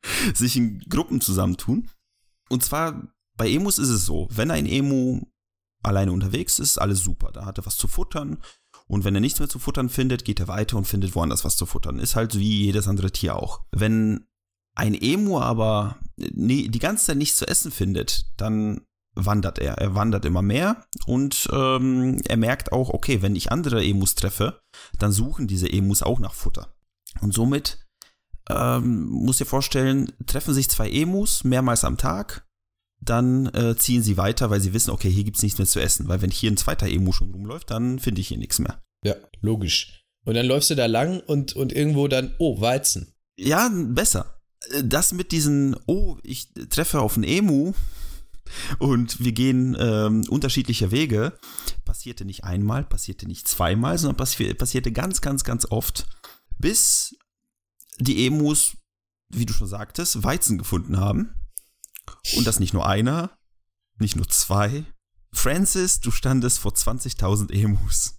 sich 0.35 0.57
in 0.57 0.81
Gruppen 0.89 1.21
zusammentun. 1.21 1.89
Und 2.49 2.63
zwar 2.63 3.09
bei 3.37 3.51
Emus 3.51 3.79
ist 3.79 3.91
es 3.91 4.07
so, 4.07 4.29
wenn 4.31 4.51
ein 4.51 4.67
Emu 4.67 5.23
alleine 5.83 6.13
unterwegs 6.13 6.59
ist, 6.59 6.79
alles 6.79 7.01
super. 7.01 7.31
Da 7.33 7.45
hat 7.45 7.59
er 7.59 7.67
was 7.67 7.77
zu 7.77 7.89
futtern. 7.89 8.39
Und 8.89 9.05
wenn 9.05 9.15
er 9.15 9.21
nichts 9.21 9.39
mehr 9.39 9.49
zu 9.49 9.59
futtern 9.59 9.89
findet, 9.89 10.25
geht 10.25 10.41
er 10.41 10.49
weiter 10.49 10.77
und 10.77 10.87
findet 10.87 11.15
woanders 11.15 11.45
was 11.45 11.57
zu 11.57 11.67
futtern. 11.67 11.99
Ist 11.99 12.17
halt 12.17 12.39
wie 12.39 12.65
jedes 12.65 12.89
andere 12.89 13.11
Tier 13.11 13.37
auch. 13.37 13.63
Wenn 13.73 14.27
ein 14.75 14.95
Emu 14.95 15.41
aber 15.41 15.97
die 16.17 16.79
ganze 16.79 17.07
Zeit 17.07 17.17
nichts 17.17 17.37
zu 17.37 17.49
essen 17.49 17.71
findet, 17.71 18.27
dann 18.37 18.83
wandert 19.15 19.59
er. 19.59 19.79
Er 19.79 19.95
wandert 19.95 20.25
immer 20.25 20.43
mehr 20.43 20.85
und 21.07 21.49
ähm, 21.51 22.21
er 22.27 22.37
merkt 22.37 22.73
auch, 22.73 22.91
okay, 22.91 23.23
wenn 23.23 23.35
ich 23.35 23.51
andere 23.51 23.83
Emus 23.83 24.15
treffe, 24.15 24.61
dann 24.99 25.11
suchen 25.11 25.47
diese 25.47 25.73
Emus 25.73 26.03
auch 26.03 26.21
nach 26.21 26.35
Futter. 26.35 26.75
Und 27.23 27.33
somit 27.33 27.86
ähm, 28.51 29.07
muss 29.07 29.39
dir 29.39 29.47
vorstellen, 29.47 30.13
treffen 30.27 30.55
sich 30.55 30.69
zwei 30.69 30.91
Emus 30.91 31.45
mehrmals 31.45 31.85
am 31.85 31.97
Tag, 31.97 32.47
dann 33.01 33.47
äh, 33.55 33.77
ziehen 33.77 34.03
sie 34.03 34.17
weiter, 34.17 34.51
weil 34.51 34.61
sie 34.61 34.73
wissen, 34.73 34.91
okay, 34.91 35.11
hier 35.11 35.25
gibt 35.25 35.37
es 35.37 35.43
nichts 35.43 35.59
mehr 35.59 35.67
zu 35.67 35.81
essen. 35.81 36.09
Weil 36.09 36.23
wenn 36.23 36.31
hier 36.31 36.51
ein 36.51 36.57
zweiter 36.57 36.89
Emu 36.89 37.13
schon 37.13 37.33
rumläuft, 37.33 37.71
dann 37.71 37.99
finde 37.99 38.21
ich 38.21 38.29
hier 38.29 38.39
nichts 38.39 38.59
mehr. 38.59 38.83
Ja, 39.05 39.15
logisch. 39.41 40.05
Und 40.25 40.35
dann 40.35 40.47
läufst 40.47 40.71
du 40.71 40.75
da 40.75 40.87
lang 40.87 41.21
und, 41.21 41.55
und 41.55 41.73
irgendwo 41.73 42.09
dann, 42.09 42.35
oh, 42.39 42.61
Weizen. 42.61 43.15
Ja, 43.39 43.71
besser. 43.73 44.41
Das 44.83 45.13
mit 45.13 45.31
diesen, 45.31 45.77
oh, 45.87 46.17
ich 46.23 46.53
treffe 46.71 47.01
auf 47.01 47.15
einen 47.15 47.25
Emu 47.25 47.75
und 48.79 49.21
wir 49.21 49.33
gehen 49.33 49.77
ähm, 49.79 50.25
unterschiedliche 50.29 50.91
Wege, 50.91 51.39
passierte 51.85 52.25
nicht 52.25 52.45
einmal, 52.45 52.85
passierte 52.85 53.27
nicht 53.27 53.47
zweimal, 53.47 53.99
sondern 53.99 54.17
passi 54.17 54.53
passierte 54.55 54.91
ganz, 54.91 55.21
ganz, 55.21 55.45
ganz 55.45 55.67
oft, 55.71 56.07
bis 56.59 57.15
die 57.99 58.27
Emus, 58.27 58.77
wie 59.29 59.47
du 59.47 59.53
schon 59.53 59.69
sagtest, 59.69 60.23
Weizen 60.23 60.59
gefunden 60.59 60.99
haben. 60.99 61.35
Und 62.37 62.47
das 62.47 62.61
nicht 62.61 62.73
nur 62.73 62.87
einer, 62.87 63.37
nicht 63.99 64.15
nur 64.17 64.29
zwei. 64.29 64.85
Francis, 65.33 66.01
du 66.01 66.11
standest 66.11 66.59
vor 66.59 66.73
20.000 66.73 67.53
Emus. 67.53 68.19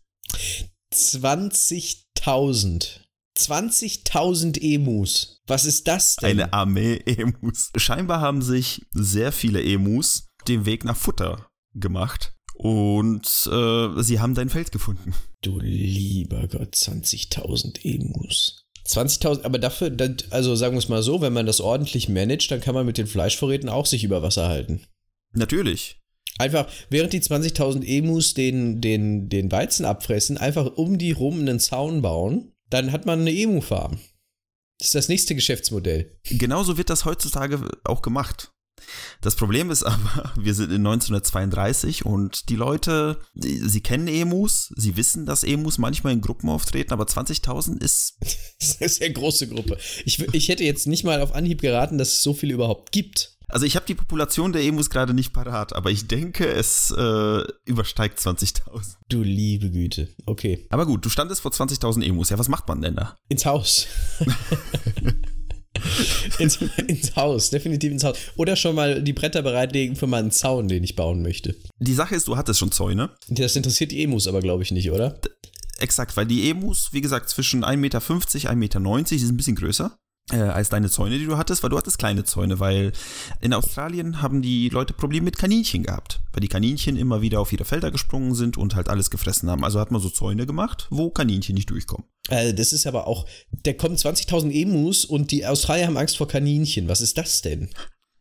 20.000. 0.94 3.02
20.000 3.38 4.62
Emus. 4.62 5.42
Was 5.46 5.66
ist 5.66 5.88
das 5.88 6.16
denn? 6.18 6.32
Eine 6.32 6.52
Armee 6.54 6.98
Emus. 7.06 7.72
Scheinbar 7.76 8.22
haben 8.22 8.42
sich 8.42 8.88
sehr 8.94 9.32
viele 9.32 9.64
Emus 9.64 10.28
den 10.48 10.66
Weg 10.66 10.84
nach 10.86 10.98
Futter 10.98 11.48
gemacht. 11.74 12.34
Und 12.56 13.28
äh, 13.52 14.02
sie 14.02 14.20
haben 14.20 14.34
dein 14.34 14.50
Feld 14.50 14.72
gefunden. 14.72 15.14
Du 15.42 15.60
lieber 15.60 16.48
Gott, 16.48 16.74
20.000 16.74 17.84
Emus. 17.84 18.67
20.000, 18.88 19.44
aber 19.44 19.60
dafür, 19.60 19.96
also 20.30 20.56
sagen 20.56 20.76
wir 20.76 20.80
es 20.80 20.90
mal 20.90 21.04
so, 21.04 21.22
wenn 21.22 21.34
man 21.34 21.46
das 21.46 21.60
ordentlich 21.60 22.10
managt, 22.10 22.52
dann 22.52 22.62
kann 22.62 22.74
man 22.74 22.86
mit 22.86 22.98
den 22.98 23.08
Fleischvorräten 23.08 23.70
auch 23.70 23.86
sich 23.86 24.04
über 24.04 24.22
Wasser 24.22 24.48
halten. 24.48 24.82
Natürlich. 25.34 26.00
Einfach, 26.40 26.68
während 26.90 27.14
die 27.14 27.22
20.000 27.22 27.84
Emus 27.84 28.34
den, 28.34 28.80
den, 28.80 29.30
den 29.30 29.52
Weizen 29.52 29.86
abfressen, 29.86 30.38
einfach 30.38 30.78
um 30.78 30.98
die 30.98 31.12
rum 31.12 31.40
einen 31.40 31.60
Zaun 31.60 32.02
bauen, 32.02 32.54
dann 32.70 32.92
hat 32.92 33.06
man 33.06 33.22
eine 33.22 33.32
Emu-Farm. 33.32 34.00
Das 34.78 34.90
ist 34.90 34.96
das 34.96 35.10
nächste 35.10 35.34
Geschäftsmodell. 35.34 36.20
Genauso 36.24 36.78
wird 36.78 36.90
das 36.90 37.06
heutzutage 37.06 37.68
auch 37.84 38.04
gemacht. 38.04 38.52
Das 39.22 39.36
Problem 39.36 39.72
ist 39.72 39.84
aber, 39.84 40.32
wir 40.38 40.54
sind 40.54 40.72
in 40.72 40.86
1932 40.86 42.06
und 42.06 42.50
die 42.50 42.56
Leute, 42.56 43.20
die, 43.34 43.58
sie 43.58 43.82
kennen 43.82 44.08
Emus, 44.08 44.74
sie 44.76 44.96
wissen, 44.98 45.26
dass 45.26 45.44
Emus 45.44 45.78
manchmal 45.78 46.14
in 46.14 46.22
Gruppen 46.22 46.50
auftreten, 46.50 46.94
aber 46.94 47.06
20.000 47.06 47.82
ist. 47.82 48.18
das 48.22 48.70
ist 48.70 48.82
eine 48.82 48.90
sehr 48.90 49.10
große 49.12 49.48
Gruppe. 49.48 49.78
Ich, 50.06 50.20
ich 50.34 50.50
hätte 50.50 50.64
jetzt 50.64 50.88
nicht 50.88 51.04
mal 51.04 51.22
auf 51.22 51.34
Anhieb 51.34 51.62
geraten, 51.62 51.98
dass 51.98 52.14
es 52.14 52.24
so 52.24 52.34
viele 52.34 52.54
überhaupt 52.54 52.92
gibt. 52.92 53.38
Also 53.50 53.66
ich 53.66 53.78
habe 53.78 53.86
die 53.86 53.96
Population 53.96 54.52
der 54.52 54.62
Emus 54.64 54.90
gerade 54.90 55.14
nicht 55.14 55.32
parat, 55.32 55.74
aber 55.74 55.90
ich 55.90 56.08
denke, 56.08 56.46
es 56.48 56.92
äh, 56.92 57.44
übersteigt 57.64 58.20
20.000. 58.20 58.98
Du 59.08 59.24
liebe 59.24 59.70
Güte. 59.72 60.10
Okay. 60.26 60.66
Aber 60.70 60.86
gut, 60.86 61.06
du 61.06 61.10
standest 61.10 61.42
vor 61.42 61.52
20.000 61.52 62.04
Emus. 62.04 62.30
Ja, 62.30 62.38
was 62.38 62.50
macht 62.50 62.68
man 62.68 62.82
denn 62.82 62.96
da? 62.96 63.16
Ins 63.30 63.46
Haus. 63.46 63.88
ins, 66.40 66.60
ins, 66.88 67.16
Haus, 67.16 67.50
definitiv 67.50 67.92
ins 67.92 68.04
Haus. 68.04 68.18
Oder 68.36 68.56
schon 68.56 68.76
mal 68.76 69.02
die 69.02 69.14
Bretter 69.14 69.42
bereitlegen 69.42 69.96
für 69.96 70.08
meinen 70.08 70.32
Zaun, 70.32 70.68
den 70.68 70.84
ich 70.84 70.96
bauen 70.96 71.22
möchte. 71.22 71.56
Die 71.80 71.94
Sache 71.94 72.16
ist, 72.16 72.28
du 72.28 72.38
hattest 72.38 72.60
schon 72.60 72.72
Zäune. 72.72 73.12
Das 73.30 73.56
interessiert 73.56 73.92
die 73.92 74.04
Emus 74.04 74.28
aber, 74.28 74.42
glaube 74.42 74.64
ich, 74.64 74.72
nicht, 74.72 74.92
oder? 74.92 75.12
D 75.12 75.30
exakt, 75.80 76.18
weil 76.18 76.26
die 76.26 76.50
Emus, 76.50 76.90
wie 76.92 77.02
gesagt, 77.02 77.30
zwischen 77.30 77.64
1,50 77.64 77.76
Meter, 77.78 78.00
1,90 78.00 78.56
Meter, 78.56 78.80
die 79.12 79.20
sind 79.20 79.34
ein 79.34 79.38
bisschen 79.38 79.56
größer 79.56 79.96
äh, 80.32 80.38
als 80.38 80.70
deine 80.70 80.90
Zäune, 80.90 81.18
die 81.18 81.26
du 81.26 81.38
hattest, 81.38 81.64
weil 81.64 81.70
du 81.70 81.78
hattest 81.78 81.98
kleine 81.98 82.24
Zäune, 82.24 82.60
weil 82.60 82.92
in 83.40 83.54
Australien 83.54 84.22
haben 84.22 84.42
die 84.42 84.70
Leute 84.70 84.94
Probleme 84.94 85.26
mit 85.26 85.38
Kaninchen 85.38 85.84
gehabt, 85.84 86.20
weil 86.34 86.42
die 86.42 86.48
Kaninchen 86.48 86.98
immer 86.98 87.22
wieder 87.22 87.40
auf 87.40 87.54
ihre 87.54 87.66
Felder 87.66 87.92
gesprungen 87.92 88.36
sind 88.36 88.58
und 88.58 88.76
halt 88.76 88.90
alles 88.90 89.10
gefressen 89.10 89.50
haben. 89.50 89.64
Also 89.64 89.80
hat 89.80 89.92
man 89.92 90.02
so 90.02 90.10
Zäune 90.10 90.46
gemacht, 90.46 90.88
wo 90.90 91.10
Kaninchen 91.10 91.56
nicht 91.56 91.70
durchkommen. 91.70 92.06
Äh, 92.30 92.54
das 92.54 92.74
ist 92.74 92.88
aber 92.88 93.08
auch, 93.08 93.26
da 93.64 93.74
kommen 93.74 93.96
20.000 93.96 94.52
Emus 94.52 95.06
und 95.06 95.32
die 95.32 95.46
Australier 95.46 95.88
haben 95.88 95.98
Angst 95.98 96.18
vor 96.18 96.28
Kaninchen. 96.28 96.88
Was 96.88 97.02
ist 97.02 97.18
das 97.18 97.42
denn? 97.42 97.70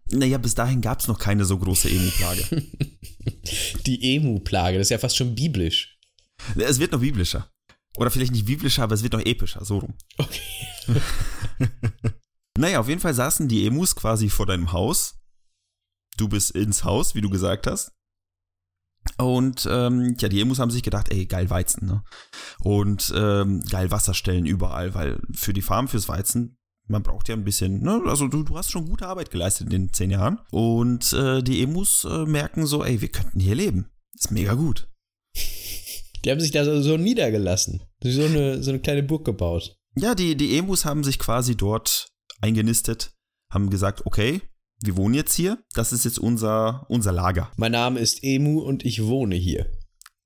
Naja, 0.09 0.39
bis 0.39 0.55
dahin 0.55 0.81
gab 0.81 1.01
es 1.01 1.09
noch 1.09 1.19
keine 1.19 1.45
so 1.45 1.59
große 1.59 1.91
Emu-Plage. 1.91 2.63
Die 3.87 4.15
Emu-Plage, 4.17 4.79
das 4.79 4.87
ist 4.87 4.91
ja 4.91 4.99
fast 4.99 5.17
schon 5.17 5.35
biblisch. 5.35 5.99
es 6.57 6.79
wird 6.79 6.93
noch 6.93 7.01
biblischer. 7.01 7.51
Oder 7.97 8.11
vielleicht 8.11 8.33
nicht 8.33 8.47
biblischer, 8.47 8.85
aber 8.85 8.95
es 8.95 9.03
wird 9.03 9.15
noch 9.15 9.25
epischer, 9.25 9.65
so 9.65 9.79
rum. 9.79 9.95
Okay. 10.19 10.41
Naja, 12.57 12.81
auf 12.81 12.89
jeden 12.89 13.01
Fall 13.01 13.15
saßen 13.15 13.49
die 13.49 13.67
Emus 13.67 13.95
quasi 13.95 14.29
vor 14.29 14.47
deinem 14.47 14.73
Haus. 14.73 15.19
Du 16.17 16.29
bist 16.29 16.53
ins 16.53 16.85
Haus, 16.85 17.15
wie 17.15 17.21
du 17.21 17.29
gesagt 17.29 17.67
hast. 17.67 17.93
Und 19.19 19.69
ähm, 19.71 20.17
ja, 20.19 20.29
die 20.29 20.41
Emus 20.41 20.59
haben 20.59 20.71
sich 20.71 20.83
gedacht, 20.83 21.13
ey, 21.13 21.27
geil 21.27 21.49
Weizen, 21.49 21.87
ne? 21.87 22.03
Und 22.61 23.13
ähm, 23.15 23.63
geil 23.71 23.91
Wasserstellen 23.91 24.47
überall, 24.47 24.95
weil 24.95 25.21
für 25.33 25.53
die 25.53 25.63
Farm, 25.63 25.87
fürs 25.87 26.09
Weizen, 26.09 26.59
man 26.89 27.03
braucht 27.03 27.29
ja 27.29 27.37
ein 27.37 27.45
bisschen, 27.45 27.83
ne? 27.83 28.03
Also 28.07 28.27
du, 28.27 28.43
du 28.43 28.57
hast 28.57 28.71
schon 28.71 28.89
gute 28.89 29.07
Arbeit 29.07 29.31
geleistet 29.31 29.67
in 29.67 29.71
den 29.71 29.93
zehn 29.93 30.11
Jahren. 30.11 30.41
Und 30.51 31.13
äh, 31.13 31.43
die 31.43 31.63
Emus 31.63 32.05
äh, 32.05 32.25
merken 32.25 32.67
so, 32.67 32.83
ey, 32.83 33.01
wir 33.01 33.09
könnten 33.09 33.39
hier 33.39 33.55
leben. 33.55 33.91
Ist 34.15 34.33
mega 34.33 34.55
gut. 34.55 34.89
Die 36.25 36.31
haben 36.31 36.41
sich 36.41 36.51
da 36.51 36.65
so, 36.65 36.81
so 36.83 36.97
niedergelassen. 36.97 37.83
So 38.03 38.25
eine, 38.25 38.63
so 38.63 38.71
eine 38.71 38.81
kleine 38.81 39.03
Burg 39.03 39.25
gebaut. 39.25 39.77
Ja, 39.99 40.15
die, 40.15 40.37
die 40.37 40.59
Emus 40.59 40.85
haben 40.85 41.05
sich 41.05 41.19
quasi 41.19 41.57
dort 41.57 42.13
eingenistet, 42.43 43.15
haben 43.51 43.71
gesagt, 43.71 44.05
okay, 44.05 44.43
wir 44.83 44.95
wohnen 44.95 45.15
jetzt 45.15 45.33
hier, 45.35 45.59
das 45.73 45.95
ist 45.95 46.05
jetzt 46.05 46.19
unser, 46.19 46.85
unser 46.91 47.13
Lager. 47.13 47.51
Mein 47.57 47.73
Name 47.73 47.99
ist 47.99 48.23
Emu 48.23 48.61
und 48.61 48.85
ich 48.85 49.03
wohne 49.05 49.37
hier. 49.37 49.73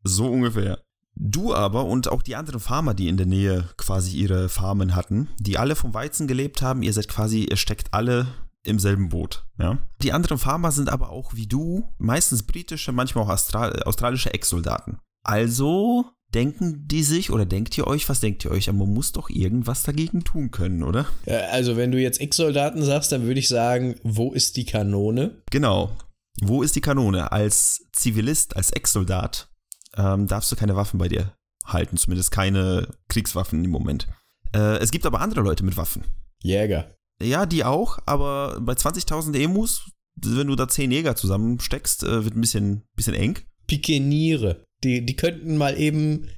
So 0.02 0.26
ungefähr. 0.26 0.82
Du 1.14 1.54
aber 1.54 1.84
und 1.84 2.08
auch 2.08 2.22
die 2.22 2.34
anderen 2.34 2.58
Farmer, 2.58 2.94
die 2.94 3.06
in 3.06 3.16
der 3.16 3.26
Nähe 3.26 3.68
quasi 3.76 4.16
ihre 4.16 4.48
Farmen 4.48 4.96
hatten, 4.96 5.28
die 5.38 5.56
alle 5.56 5.76
vom 5.76 5.94
Weizen 5.94 6.26
gelebt 6.26 6.62
haben, 6.62 6.82
ihr 6.82 6.92
seid 6.92 7.06
quasi, 7.06 7.44
ihr 7.44 7.56
steckt 7.56 7.94
alle 7.94 8.26
im 8.64 8.80
selben 8.80 9.08
Boot. 9.08 9.46
Ja? 9.56 9.78
Die 10.02 10.12
anderen 10.12 10.38
Farmer 10.38 10.72
sind 10.72 10.88
aber 10.88 11.10
auch 11.10 11.34
wie 11.34 11.46
du, 11.46 11.88
meistens 11.98 12.42
britische, 12.42 12.90
manchmal 12.90 13.24
auch 13.24 13.30
Austral 13.30 13.84
australische 13.84 14.34
Ex-Soldaten. 14.34 14.98
Also 15.22 16.06
denken 16.34 16.84
die 16.86 17.02
sich 17.02 17.30
oder 17.30 17.44
denkt 17.44 17.76
ihr 17.76 17.86
euch, 17.86 18.08
was 18.08 18.20
denkt 18.20 18.44
ihr 18.44 18.50
euch? 18.50 18.68
Aber 18.68 18.78
man 18.78 18.94
muss 18.94 19.12
doch 19.12 19.30
irgendwas 19.30 19.82
dagegen 19.82 20.24
tun 20.24 20.50
können, 20.50 20.82
oder? 20.82 21.06
Also, 21.26 21.76
wenn 21.76 21.92
du 21.92 21.98
jetzt 22.00 22.20
Ex-Soldaten 22.20 22.82
sagst, 22.84 23.12
dann 23.12 23.22
würde 23.22 23.40
ich 23.40 23.48
sagen, 23.48 23.96
wo 24.02 24.32
ist 24.32 24.56
die 24.56 24.64
Kanone? 24.64 25.42
Genau. 25.50 25.96
Wo 26.40 26.62
ist 26.62 26.76
die 26.76 26.80
Kanone? 26.80 27.32
Als 27.32 27.86
Zivilist, 27.92 28.56
als 28.56 28.70
Ex-Soldat 28.70 29.48
ähm, 29.96 30.26
darfst 30.26 30.50
du 30.52 30.56
keine 30.56 30.76
Waffen 30.76 30.98
bei 30.98 31.08
dir 31.08 31.34
halten, 31.64 31.96
zumindest 31.96 32.30
keine 32.30 32.88
Kriegswaffen 33.08 33.64
im 33.64 33.70
Moment. 33.70 34.06
Äh, 34.54 34.78
es 34.78 34.90
gibt 34.90 35.06
aber 35.06 35.20
andere 35.20 35.42
Leute 35.42 35.64
mit 35.64 35.76
Waffen. 35.76 36.04
Jäger. 36.42 36.96
Ja, 37.22 37.44
die 37.46 37.64
auch, 37.64 37.98
aber 38.06 38.58
bei 38.60 38.72
20.000 38.72 39.36
Emus, 39.36 39.90
wenn 40.14 40.46
du 40.46 40.56
da 40.56 40.68
10 40.68 40.90
Jäger 40.90 41.16
zusammensteckst, 41.16 42.02
äh, 42.04 42.24
wird 42.24 42.34
ein 42.34 42.40
bisschen, 42.40 42.82
bisschen 42.96 43.14
eng. 43.14 43.38
Pikeniere. 43.66 44.64
Die, 44.84 45.04
die 45.04 45.16
könnten 45.16 45.56
mal 45.56 45.78
eben 45.78 46.28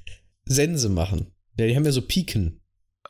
Sense 0.45 0.89
machen. 0.89 1.27
Die 1.57 1.75
haben 1.75 1.85
ja 1.85 1.91
so 1.91 2.01
Piken. 2.01 2.59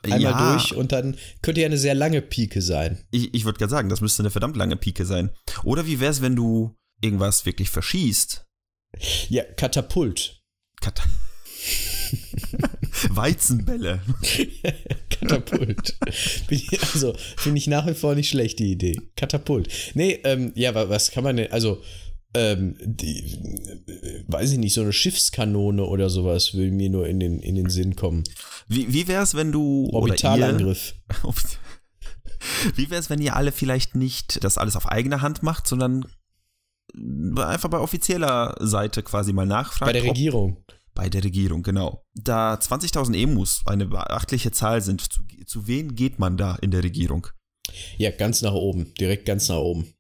Einmal 0.04 0.22
ja, 0.22 0.54
durch 0.54 0.76
und 0.76 0.92
dann 0.92 1.16
könnte 1.42 1.62
ja 1.62 1.68
eine 1.68 1.78
sehr 1.78 1.96
lange 1.96 2.22
Pike 2.22 2.62
sein. 2.62 3.06
Ich, 3.10 3.34
ich 3.34 3.46
würde 3.46 3.58
gerade 3.58 3.72
sagen, 3.72 3.88
das 3.88 4.02
müsste 4.02 4.22
eine 4.22 4.32
verdammt 4.32 4.58
lange 4.58 4.76
Pike 4.76 5.06
sein. 5.06 5.32
Oder 5.64 5.88
wie 5.88 6.02
wäre 6.02 6.12
es, 6.12 6.22
wenn 6.22 6.36
du 6.36 6.76
irgendwas 7.02 7.46
wirklich 7.46 7.70
verschießt? 7.70 8.46
Ja, 9.30 9.44
Katapult. 9.44 10.42
Kat 10.82 11.02
Weizenbälle. 13.10 14.02
Katapult. 15.10 15.98
also, 16.94 17.16
finde 17.38 17.58
ich 17.58 17.68
nach 17.68 17.88
wie 17.88 17.94
vor 17.94 18.16
nicht 18.16 18.30
schlecht, 18.30 18.60
die 18.60 18.72
Idee. 18.72 19.00
Katapult. 19.16 19.70
Nee, 19.94 20.20
ähm, 20.26 20.52
ja, 20.56 20.76
was 20.90 21.12
kann 21.12 21.24
man 21.24 21.38
denn, 21.38 21.52
also, 21.52 21.82
ähm, 22.36 22.76
die, 22.82 24.24
weiß 24.28 24.52
ich 24.52 24.58
nicht, 24.58 24.74
so 24.74 24.82
eine 24.82 24.94
Schiffskanone 24.94 25.84
oder 25.84 26.10
sowas 26.10 26.54
würde 26.54 26.72
mir 26.72 26.90
nur 26.90 27.08
in 27.08 27.20
den, 27.20 27.40
in 27.40 27.56
den 27.56 27.70
Sinn 27.70 27.96
kommen. 27.96 28.24
Wie, 28.68 28.92
wie 28.94 29.08
wäre 29.08 29.24
es, 29.24 29.36
wenn 29.36 29.52
du. 29.52 29.90
Orbitalangriff. 29.92 30.96
wie 32.76 32.90
wäre 32.90 33.00
es, 33.00 33.10
wenn 33.10 33.22
ihr 33.22 33.36
alle 33.36 33.52
vielleicht 33.52 33.96
nicht 33.96 34.44
das 34.44 34.58
alles 34.58 34.76
auf 34.76 34.88
eigene 34.88 35.22
Hand 35.22 35.44
macht, 35.44 35.68
sondern 35.68 36.06
einfach 37.38 37.70
bei 37.70 37.80
offizieller 37.80 38.56
Seite 38.60 39.04
quasi 39.04 39.34
mal 39.34 39.46
nachfragt? 39.46 39.94
Bei 39.94 39.94
der 39.94 40.04
Regierung. 40.04 40.64
Bei 40.96 41.10
der 41.10 41.24
Regierung, 41.24 41.64
genau. 41.64 42.04
Da 42.14 42.54
20.000 42.54 43.16
Emus 43.16 43.64
eine 43.66 43.88
beachtliche 43.88 44.52
Zahl 44.52 44.82
sind, 44.82 45.02
zu, 45.02 45.22
zu 45.46 45.68
wen 45.68 45.96
geht 45.96 46.20
man 46.20 46.38
da 46.38 46.56
in 46.56 46.70
der 46.72 46.84
Regierung? 46.84 47.28
Ja, 47.98 48.12
ganz 48.12 48.42
nach 48.42 48.54
oben, 48.54 48.94
direkt 48.96 49.26
ganz 49.26 49.50
nach 49.50 49.58
oben. 49.58 49.94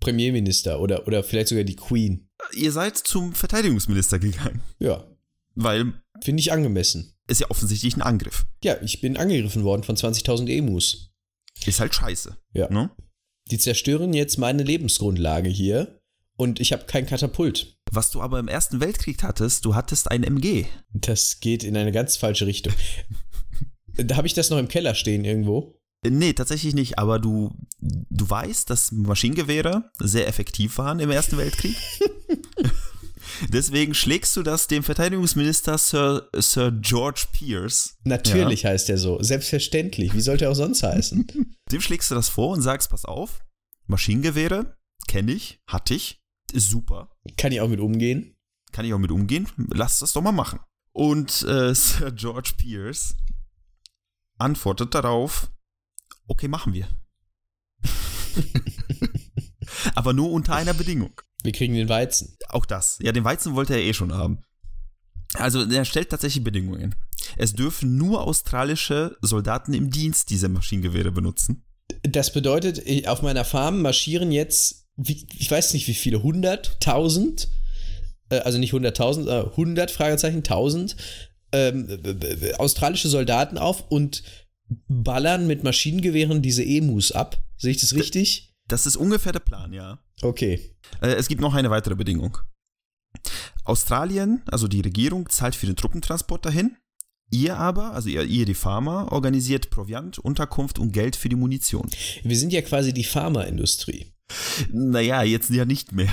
Premierminister 0.00 0.80
oder, 0.80 1.06
oder 1.06 1.22
vielleicht 1.22 1.48
sogar 1.48 1.64
die 1.64 1.76
Queen. 1.76 2.28
Ihr 2.54 2.72
seid 2.72 2.96
zum 2.96 3.32
Verteidigungsminister 3.32 4.18
gegangen. 4.18 4.62
Ja. 4.78 5.04
Weil. 5.54 5.92
Finde 6.22 6.40
ich 6.40 6.52
angemessen. 6.52 7.14
Ist 7.28 7.40
ja 7.40 7.50
offensichtlich 7.50 7.96
ein 7.96 8.02
Angriff. 8.02 8.46
Ja, 8.64 8.80
ich 8.82 9.00
bin 9.00 9.16
angegriffen 9.16 9.62
worden 9.62 9.84
von 9.84 9.96
20.000 9.96 10.48
Emus. 10.48 11.12
Ist 11.66 11.80
halt 11.80 11.94
scheiße. 11.94 12.36
Ja. 12.52 12.70
Ne? 12.70 12.90
Die 13.50 13.58
zerstören 13.58 14.14
jetzt 14.14 14.38
meine 14.38 14.62
Lebensgrundlage 14.62 15.48
hier 15.48 16.00
und 16.36 16.60
ich 16.60 16.72
habe 16.72 16.84
kein 16.84 17.06
Katapult. 17.06 17.76
Was 17.90 18.10
du 18.10 18.20
aber 18.20 18.38
im 18.38 18.48
Ersten 18.48 18.80
Weltkrieg 18.80 19.22
hattest, 19.22 19.64
du 19.64 19.74
hattest 19.74 20.10
ein 20.10 20.22
MG. 20.22 20.66
Das 20.92 21.40
geht 21.40 21.64
in 21.64 21.76
eine 21.76 21.92
ganz 21.92 22.16
falsche 22.16 22.46
Richtung. 22.46 22.72
da 23.94 24.16
habe 24.16 24.26
ich 24.26 24.34
das 24.34 24.50
noch 24.50 24.58
im 24.58 24.68
Keller 24.68 24.94
stehen 24.94 25.24
irgendwo. 25.24 25.77
Nee, 26.06 26.32
tatsächlich 26.32 26.74
nicht, 26.74 26.98
aber 26.98 27.18
du, 27.18 27.54
du 27.80 28.30
weißt, 28.30 28.70
dass 28.70 28.92
Maschinengewehre 28.92 29.90
sehr 29.98 30.28
effektiv 30.28 30.78
waren 30.78 31.00
im 31.00 31.10
Ersten 31.10 31.36
Weltkrieg. 31.36 31.76
Deswegen 33.48 33.94
schlägst 33.94 34.36
du 34.36 34.42
das 34.42 34.66
dem 34.66 34.82
Verteidigungsminister 34.82 35.78
Sir, 35.78 36.28
Sir 36.34 36.72
George 36.72 37.26
Pierce. 37.32 37.96
Natürlich 38.04 38.62
ja. 38.62 38.70
heißt 38.70 38.90
er 38.90 38.98
so. 38.98 39.22
Selbstverständlich. 39.22 40.14
Wie 40.14 40.20
sollte 40.20 40.46
er 40.46 40.50
auch 40.50 40.56
sonst 40.56 40.82
heißen? 40.82 41.26
Dem 41.72 41.80
schlägst 41.80 42.10
du 42.10 42.14
das 42.14 42.28
vor 42.28 42.50
und 42.50 42.62
sagst, 42.62 42.90
pass 42.90 43.04
auf, 43.04 43.40
Maschinengewehre, 43.86 44.76
kenne 45.06 45.32
ich, 45.32 45.60
hatte 45.66 45.94
ich, 45.94 46.20
ist 46.52 46.70
super. 46.70 47.10
Kann 47.36 47.52
ich 47.52 47.60
auch 47.60 47.68
mit 47.68 47.80
umgehen? 47.80 48.36
Kann 48.72 48.84
ich 48.84 48.92
auch 48.92 48.98
mit 48.98 49.10
umgehen? 49.10 49.48
Lass 49.72 50.00
das 50.00 50.12
doch 50.12 50.22
mal 50.22 50.32
machen. 50.32 50.60
Und 50.92 51.42
äh, 51.42 51.74
Sir 51.74 52.12
George 52.12 52.52
Pierce 52.56 53.16
antwortet 54.38 54.94
darauf, 54.94 55.50
okay, 56.28 56.48
machen 56.48 56.72
wir. 56.72 56.88
Aber 59.94 60.12
nur 60.12 60.30
unter 60.30 60.54
einer 60.54 60.74
Bedingung. 60.74 61.20
Wir 61.42 61.52
kriegen 61.52 61.74
den 61.74 61.88
Weizen. 61.88 62.36
Auch 62.48 62.66
das. 62.66 62.98
Ja, 63.00 63.12
den 63.12 63.24
Weizen 63.24 63.54
wollte 63.54 63.74
er 63.74 63.82
eh 63.82 63.94
schon 63.94 64.12
haben. 64.12 64.44
Also 65.34 65.64
er 65.64 65.84
stellt 65.84 66.10
tatsächlich 66.10 66.42
Bedingungen. 66.42 66.94
Es 67.36 67.52
dürfen 67.52 67.96
nur 67.96 68.26
australische 68.26 69.16
Soldaten 69.20 69.74
im 69.74 69.90
Dienst 69.90 70.30
diese 70.30 70.48
Maschinengewehre 70.48 71.12
benutzen. 71.12 71.64
Das 72.02 72.32
bedeutet, 72.32 72.82
auf 73.06 73.22
meiner 73.22 73.44
Farm 73.44 73.82
marschieren 73.82 74.32
jetzt, 74.32 74.86
ich 74.96 75.50
weiß 75.50 75.74
nicht 75.74 75.86
wie 75.86 75.94
viele, 75.94 76.18
100, 76.18 76.78
1000, 76.86 77.48
äh, 78.30 78.38
also 78.38 78.58
nicht 78.58 78.72
100.000, 78.72 79.50
100 79.50 79.90
Fragezeichen, 79.90 80.38
1000 80.38 80.96
ähm, 81.52 81.98
australische 82.58 83.08
Soldaten 83.08 83.58
auf 83.58 83.90
und 83.90 84.22
ballern 84.88 85.46
mit 85.46 85.64
Maschinengewehren 85.64 86.42
diese 86.42 86.64
Emus 86.64 87.12
ab. 87.12 87.42
Sehe 87.56 87.70
ich 87.70 87.80
das 87.80 87.94
richtig? 87.94 88.54
Das 88.66 88.86
ist 88.86 88.96
ungefähr 88.96 89.32
der 89.32 89.40
Plan, 89.40 89.72
ja. 89.72 89.98
Okay. 90.22 90.74
Äh, 91.00 91.14
es 91.14 91.28
gibt 91.28 91.40
noch 91.40 91.54
eine 91.54 91.70
weitere 91.70 91.94
Bedingung. 91.94 92.38
Australien, 93.64 94.42
also 94.46 94.68
die 94.68 94.80
Regierung, 94.80 95.28
zahlt 95.28 95.54
für 95.54 95.66
den 95.66 95.76
Truppentransport 95.76 96.44
dahin. 96.44 96.76
Ihr 97.30 97.58
aber, 97.58 97.92
also 97.92 98.08
ihr, 98.08 98.24
ihr 98.24 98.46
die 98.46 98.54
Farmer, 98.54 99.12
organisiert 99.12 99.70
Proviant, 99.70 100.18
Unterkunft 100.18 100.78
und 100.78 100.92
Geld 100.92 101.16
für 101.16 101.28
die 101.28 101.36
Munition. 101.36 101.90
Wir 102.22 102.36
sind 102.36 102.52
ja 102.52 102.62
quasi 102.62 102.94
die 102.94 103.04
Pharmaindustrie. 103.04 104.12
Naja, 104.72 105.22
jetzt 105.22 105.50
ja 105.50 105.64
nicht 105.64 105.92
mehr. 105.92 106.12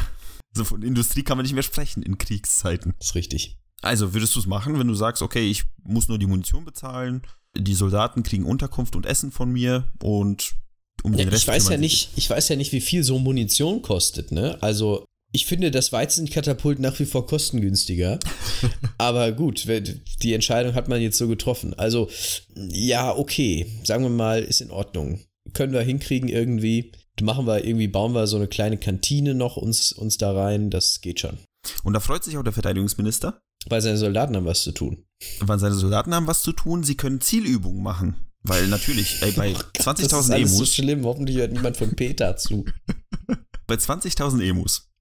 Also 0.54 0.66
von 0.66 0.82
Industrie 0.82 1.24
kann 1.24 1.38
man 1.38 1.44
nicht 1.44 1.54
mehr 1.54 1.64
sprechen 1.64 2.04
in 2.04 2.18
Kriegszeiten. 2.18 2.94
Das 3.00 3.10
ist 3.10 3.16
richtig. 3.16 3.58
Also 3.82 4.14
würdest 4.14 4.36
du 4.36 4.40
es 4.40 4.46
machen, 4.46 4.80
wenn 4.80 4.88
du 4.88 4.94
sagst, 4.94 5.22
okay, 5.22 5.50
ich 5.50 5.64
muss 5.84 6.08
nur 6.08 6.18
die 6.18 6.28
Munition 6.28 6.66
bezahlen, 6.66 7.22
die 7.58 7.74
Soldaten 7.74 8.24
kriegen 8.24 8.46
Unterkunft 8.46 8.96
und 8.96 9.06
Essen 9.06 9.32
von 9.32 9.52
mir 9.52 9.92
und 10.02 10.56
um 11.04 11.12
den 11.12 11.28
ja, 11.28 11.32
Rest 11.32 11.44
ich 11.44 11.48
weiß 11.48 11.70
ja 11.70 11.78
nicht, 11.78 12.10
ich 12.16 12.30
weiß 12.30 12.50
ja 12.50 12.56
nicht, 12.56 12.72
wie 12.72 12.82
viel 12.82 13.04
so 13.04 13.20
Munition 13.20 13.82
kostet, 13.82 14.32
ne? 14.32 14.58
Also 14.62 15.06
ich 15.36 15.46
finde 15.46 15.70
das 15.70 15.92
Weizenkatapult 15.92 16.80
nach 16.80 16.98
wie 16.98 17.06
vor 17.06 17.28
kostengünstiger. 17.28 18.20
Aber 18.98 19.34
gut, 19.34 19.68
die 20.22 20.34
Entscheidung 20.34 20.76
hat 20.76 20.88
man 20.88 21.02
jetzt 21.02 21.18
so 21.18 21.28
getroffen. 21.28 21.74
Also, 21.74 22.10
ja, 22.56 23.14
okay. 23.14 23.66
Sagen 23.84 24.04
wir 24.04 24.10
mal, 24.10 24.42
ist 24.42 24.62
in 24.62 24.72
Ordnung. 24.72 25.20
Können 25.52 25.74
wir 25.74 25.82
hinkriegen 25.82 26.30
irgendwie. 26.30 26.94
Machen 27.22 27.48
wir 27.48 27.66
irgendwie, 27.66 27.90
bauen 27.90 28.14
wir 28.14 28.28
so 28.28 28.38
eine 28.38 28.48
kleine 28.48 28.78
Kantine 28.78 29.36
noch 29.36 29.58
uns, 29.58 29.92
uns 29.92 30.18
da 30.18 30.32
rein. 30.32 30.70
Das 30.70 31.02
geht 31.02 31.20
schon. 31.20 31.38
Und 31.84 31.94
da 31.94 32.00
freut 32.00 32.24
sich 32.24 32.38
auch 32.38 32.44
der 32.44 32.54
Verteidigungsminister. 32.54 33.38
Weil 33.68 33.82
seine 33.82 33.98
Soldaten 33.98 34.36
haben 34.36 34.46
was 34.46 34.64
zu 34.64 34.72
tun. 34.72 35.06
Weil 35.40 35.60
seine 35.60 35.76
Soldaten 35.76 36.14
haben 36.14 36.28
was 36.28 36.42
zu 36.42 36.52
tun, 36.52 36.84
sie 36.84 36.96
können 36.96 37.22
Zielübungen 37.22 37.82
machen. 37.82 38.16
Weil 38.44 38.68
natürlich, 38.68 39.22
ey, 39.22 39.32
bei 39.32 39.54
20.000 39.78 40.36
Emus. 40.36 40.52
Das 40.52 40.52
ist 40.52 40.58
so 40.58 40.66
schlimm, 40.66 41.04
hoffentlich 41.06 41.38
hört 41.38 41.52
niemand 41.52 41.78
von 41.78 41.96
Peter 41.96 42.38
zu. 42.38 42.66
Bei 43.68 43.74
20.000 43.74 44.44
Emus 44.44 44.92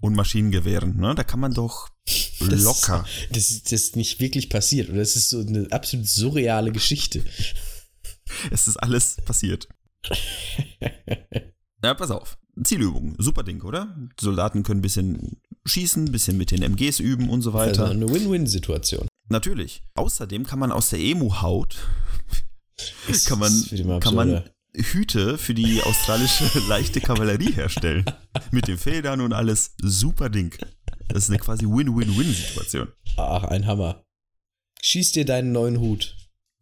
und 0.00 0.14
Maschinengewehren, 0.14 0.96
ne, 0.98 1.16
da 1.16 1.24
kann 1.24 1.40
man 1.40 1.52
doch 1.52 1.88
locker. 2.38 3.04
Das, 3.30 3.48
das, 3.48 3.62
das 3.64 3.72
ist 3.72 3.96
nicht 3.96 4.20
wirklich 4.20 4.48
passiert. 4.48 4.88
Oder 4.88 4.98
das 4.98 5.16
ist 5.16 5.30
so 5.30 5.40
eine 5.40 5.66
absolut 5.72 6.06
surreale 6.06 6.70
Geschichte. 6.70 7.24
Es 8.52 8.68
ist 8.68 8.76
alles 8.76 9.16
passiert. 9.24 9.68
ja, 11.82 11.94
pass 11.94 12.12
auf. 12.12 12.37
Zielübung, 12.64 13.14
super 13.18 13.42
Ding, 13.42 13.62
oder? 13.62 13.94
Die 13.98 14.24
Soldaten 14.24 14.62
können 14.62 14.80
ein 14.80 14.82
bisschen 14.82 15.40
schießen, 15.66 16.06
ein 16.06 16.12
bisschen 16.12 16.36
mit 16.36 16.50
den 16.50 16.62
MGs 16.62 17.00
üben 17.00 17.28
und 17.30 17.42
so 17.42 17.52
weiter. 17.52 17.86
Also 17.86 17.94
eine 17.94 18.08
Win-Win-Situation. 18.08 19.06
Natürlich. 19.28 19.82
Außerdem 19.94 20.46
kann 20.46 20.58
man 20.58 20.72
aus 20.72 20.90
der 20.90 21.00
Emu-Haut 21.00 21.76
kann 23.26 23.38
man, 23.38 24.00
kann 24.00 24.14
man 24.14 24.44
Hüte 24.74 25.38
für 25.38 25.54
die 25.54 25.82
australische 25.82 26.58
leichte 26.68 27.00
Kavallerie 27.00 27.52
herstellen. 27.52 28.04
Mit 28.50 28.68
den 28.68 28.78
Federn 28.78 29.20
und 29.20 29.32
alles. 29.32 29.74
Super 29.82 30.28
Ding. 30.28 30.54
Das 31.08 31.24
ist 31.24 31.30
eine 31.30 31.38
quasi 31.38 31.64
Win-Win-Win-Situation. 31.66 32.88
Ach, 33.16 33.44
ein 33.44 33.66
Hammer. 33.66 34.02
Schieß 34.82 35.12
dir 35.12 35.24
deinen 35.24 35.52
neuen 35.52 35.80
Hut. 35.80 36.16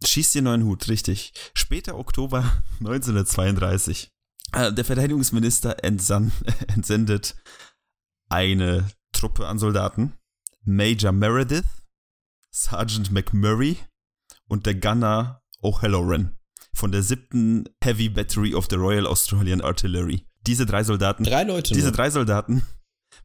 Schieß 0.05 0.33
dir 0.33 0.43
neuen 0.43 0.65
Hut, 0.65 0.89
richtig. 0.89 1.33
Später 1.55 1.99
Oktober 1.99 2.63
1932. 2.81 4.11
Äh, 4.57 4.73
der 4.73 4.87
Verteidigungsminister 4.87 5.85
entsann, 5.85 6.33
entsendet 6.75 7.37
eine 8.31 8.89
Truppe 9.13 9.47
an 9.47 9.59
Soldaten. 9.59 10.15
Major 10.65 11.13
Meredith, 11.13 11.67
Sergeant 12.51 13.13
McMurray 13.13 13.77
und 14.49 14.65
der 14.67 14.75
Gunner 14.75 15.43
O'Halloran 15.63 16.37
von 16.73 16.91
der 16.91 17.03
siebten 17.03 17.69
Heavy 17.85 18.09
Battery 18.09 18.55
of 18.55 18.67
the 18.71 18.77
Royal 18.77 19.07
Australian 19.07 19.61
Artillery. 19.61 20.27
Diese 20.47 20.65
drei 20.65 20.83
Soldaten. 20.85 21.25
Drei 21.25 21.45
Leute. 21.45 21.75
Diese 21.75 21.89
nur. 21.89 21.97
drei 21.97 22.11
Soldaten 22.11 22.63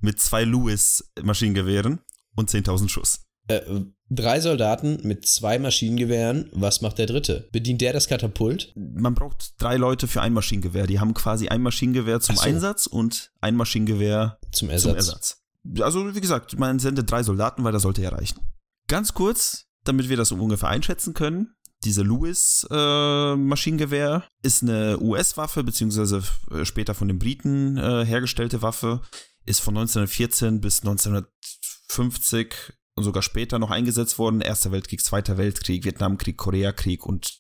mit 0.02 0.20
zwei 0.20 0.44
Lewis 0.44 1.12
Maschinengewehren 1.22 2.02
und 2.36 2.50
10.000 2.50 2.90
Schuss. 2.90 3.26
Äh, 3.58 3.86
drei 4.12 4.40
Soldaten 4.42 5.00
mit 5.04 5.26
zwei 5.26 5.58
Maschinengewehren. 5.58 6.50
Was 6.52 6.82
macht 6.82 6.98
der 6.98 7.06
dritte? 7.06 7.48
Bedient 7.52 7.80
der 7.82 7.94
das 7.94 8.08
Katapult? 8.08 8.74
Man 8.76 9.16
braucht 9.16 9.54
drei 9.58 9.78
Leute 9.78 10.08
für 10.08 10.22
ein 10.22 10.34
Maschinengewehr. 10.34 10.86
Die 10.86 11.00
haben 11.00 11.14
quasi 11.14 11.48
ein 11.48 11.62
Maschinengewehr 11.62 12.20
zum 12.20 12.36
so. 12.36 12.42
Einsatz 12.42 12.88
und 12.88 13.32
ein 13.40 13.56
Maschinengewehr 13.56 14.38
Zum 14.52 14.70
Ersatz. 14.70 14.90
zum 14.90 14.96
Ersatz. 14.96 15.38
Also, 15.80 16.14
wie 16.16 16.22
gesagt, 16.22 16.60
man 16.60 16.80
sendet 16.80 17.10
drei 17.10 17.24
Soldaten, 17.24 17.64
weil 17.64 17.72
das 17.72 17.84
sollte 17.84 18.02
ja 18.02 18.10
reichen. 18.10 18.42
Ganz 18.88 19.14
kurz, 19.14 19.68
damit 19.84 20.10
wir 20.10 20.18
das 20.18 20.32
ungefähr 20.32 20.70
einschätzen 20.70 21.14
können. 21.14 21.54
Diese 21.84 22.04
Lewis-Maschinengewehr 22.04 24.24
ist 24.44 24.62
eine 24.62 25.00
US-Waffe, 25.00 25.64
beziehungsweise 25.64 26.22
äh, 26.52 26.64
später 26.66 26.94
von 26.94 27.08
den 27.08 27.18
Briten 27.18 27.78
äh, 27.78 28.06
hergestellte 28.06 28.62
Waffe, 28.62 29.02
ist 29.46 29.62
von 29.62 29.76
1914 29.78 30.62
bis 30.62 30.82
1950 30.82 32.54
und 32.60 32.81
sogar 32.98 33.24
später 33.24 33.60
noch 33.60 33.72
eingesetzt 33.72 34.20
worden. 34.20 34.42
Erster 34.42 34.72
Weltkrieg, 34.72 35.02
Zweiter 35.02 35.38
Weltkrieg, 35.38 35.86
Vietnamkrieg, 35.86 36.38
Koreakrieg 36.38 37.06
und 37.06 37.40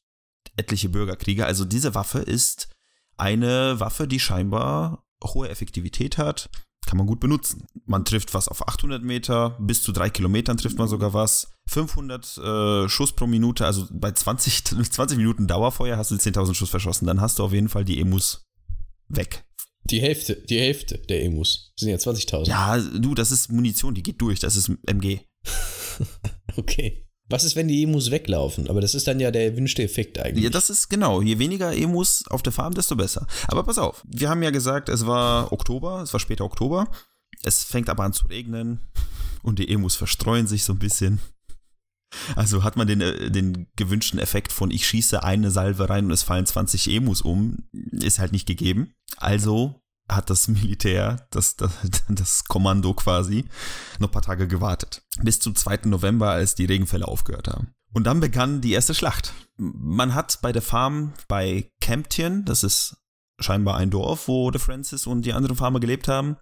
etliche 0.55 0.89
Bürgerkriege. 0.89 1.45
Also 1.45 1.65
diese 1.65 1.95
Waffe 1.95 2.19
ist 2.19 2.69
eine 3.17 3.79
Waffe, 3.79 4.07
die 4.07 4.19
scheinbar 4.19 5.05
hohe 5.23 5.49
Effektivität 5.49 6.17
hat, 6.17 6.49
kann 6.85 6.97
man 6.97 7.07
gut 7.07 7.19
benutzen. 7.19 7.67
Man 7.85 8.05
trifft 8.05 8.33
was 8.33 8.47
auf 8.47 8.67
800 8.67 9.03
Meter, 9.03 9.57
bis 9.59 9.83
zu 9.83 9.91
drei 9.91 10.09
Kilometern 10.09 10.57
trifft 10.57 10.77
man 10.77 10.87
sogar 10.87 11.13
was. 11.13 11.51
500 11.67 12.37
äh, 12.37 12.89
Schuss 12.89 13.13
pro 13.13 13.27
Minute, 13.27 13.65
also 13.65 13.87
bei 13.91 14.11
20, 14.11 14.63
20 14.65 15.17
Minuten 15.17 15.47
Dauerfeuer 15.47 15.97
hast 15.97 16.11
du 16.11 16.15
10.000 16.15 16.55
Schuss 16.55 16.69
verschossen. 16.69 17.05
Dann 17.05 17.21
hast 17.21 17.39
du 17.39 17.43
auf 17.43 17.53
jeden 17.53 17.69
Fall 17.69 17.85
die 17.85 17.99
Emus 17.99 18.47
weg. 19.07 19.45
Die 19.85 20.01
Hälfte, 20.01 20.35
die 20.35 20.59
Hälfte 20.59 20.97
der 20.97 21.23
Emus. 21.23 21.73
Das 21.75 21.81
sind 21.81 21.89
ja 21.89 21.97
20.000. 21.97 22.47
Ja, 22.47 22.77
du, 22.77 23.15
das 23.15 23.31
ist 23.31 23.51
Munition, 23.51 23.93
die 23.93 24.03
geht 24.03 24.21
durch, 24.21 24.39
das 24.39 24.55
ist 24.55 24.71
MG. 24.85 25.21
Okay. 26.57 27.05
Was 27.29 27.45
ist, 27.45 27.55
wenn 27.55 27.69
die 27.69 27.83
Emus 27.83 28.11
weglaufen? 28.11 28.69
Aber 28.69 28.81
das 28.81 28.93
ist 28.93 29.07
dann 29.07 29.21
ja 29.21 29.31
der 29.31 29.45
erwünschte 29.45 29.83
Effekt 29.83 30.19
eigentlich. 30.19 30.43
Ja, 30.43 30.49
das 30.49 30.69
ist 30.69 30.89
genau. 30.89 31.21
Je 31.21 31.39
weniger 31.39 31.73
Emus 31.73 32.25
auf 32.27 32.43
der 32.43 32.51
Farm, 32.51 32.73
desto 32.73 32.97
besser. 32.97 33.25
Aber 33.47 33.63
pass 33.63 33.77
auf, 33.77 34.03
wir 34.05 34.29
haben 34.29 34.43
ja 34.43 34.49
gesagt, 34.49 34.89
es 34.89 35.05
war 35.05 35.53
Oktober, 35.53 36.01
es 36.01 36.11
war 36.11 36.19
später 36.19 36.43
Oktober. 36.43 36.91
Es 37.43 37.63
fängt 37.63 37.89
aber 37.89 38.03
an 38.03 38.11
zu 38.11 38.27
regnen 38.27 38.81
und 39.43 39.59
die 39.59 39.69
Emus 39.69 39.95
verstreuen 39.95 40.45
sich 40.45 40.65
so 40.65 40.73
ein 40.73 40.79
bisschen. 40.79 41.21
Also 42.35 42.63
hat 42.63 42.75
man 42.75 42.87
den, 42.87 42.99
äh, 42.99 43.31
den 43.31 43.67
gewünschten 43.77 44.19
Effekt 44.19 44.51
von 44.51 44.69
ich 44.69 44.85
schieße 44.85 45.23
eine 45.23 45.49
Salve 45.51 45.89
rein 45.89 46.05
und 46.05 46.11
es 46.11 46.23
fallen 46.23 46.45
20 46.45 46.89
Emus 46.89 47.21
um, 47.21 47.63
ist 47.91 48.19
halt 48.19 48.33
nicht 48.33 48.45
gegeben. 48.45 48.93
Also 49.15 49.80
hat 50.11 50.29
das 50.29 50.47
Militär, 50.47 51.27
das, 51.31 51.55
das, 51.55 51.71
das 52.09 52.43
Kommando 52.45 52.93
quasi, 52.93 53.45
noch 53.99 54.09
ein 54.09 54.11
paar 54.11 54.21
Tage 54.21 54.47
gewartet. 54.47 55.03
Bis 55.21 55.39
zum 55.39 55.55
2. 55.55 55.81
November, 55.85 56.31
als 56.31 56.55
die 56.55 56.65
Regenfälle 56.65 57.07
aufgehört 57.07 57.47
haben. 57.47 57.73
Und 57.93 58.05
dann 58.05 58.19
begann 58.19 58.61
die 58.61 58.71
erste 58.71 58.93
Schlacht. 58.93 59.33
Man 59.57 60.15
hat 60.15 60.39
bei 60.41 60.51
der 60.51 60.61
Farm 60.61 61.13
bei 61.27 61.69
Camption, 61.81 62.45
das 62.45 62.63
ist 62.63 62.97
scheinbar 63.39 63.77
ein 63.77 63.89
Dorf, 63.89 64.27
wo 64.27 64.51
der 64.51 64.61
Francis 64.61 65.07
und 65.07 65.25
die 65.25 65.33
anderen 65.33 65.57
Farmer 65.57 65.79
gelebt 65.79 66.07
haben, 66.07 66.37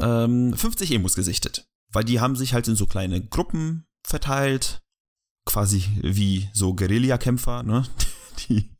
ähm, 0.00 0.54
50 0.54 0.92
Emus 0.92 1.14
gesichtet. 1.14 1.68
Weil 1.92 2.04
die 2.04 2.20
haben 2.20 2.36
sich 2.36 2.54
halt 2.54 2.68
in 2.68 2.76
so 2.76 2.86
kleine 2.86 3.24
Gruppen 3.24 3.86
verteilt, 4.06 4.82
quasi 5.46 5.84
wie 6.02 6.48
so 6.52 6.74
Guerillakämpfer, 6.74 7.62
ne? 7.62 7.84
Die, 8.48 8.70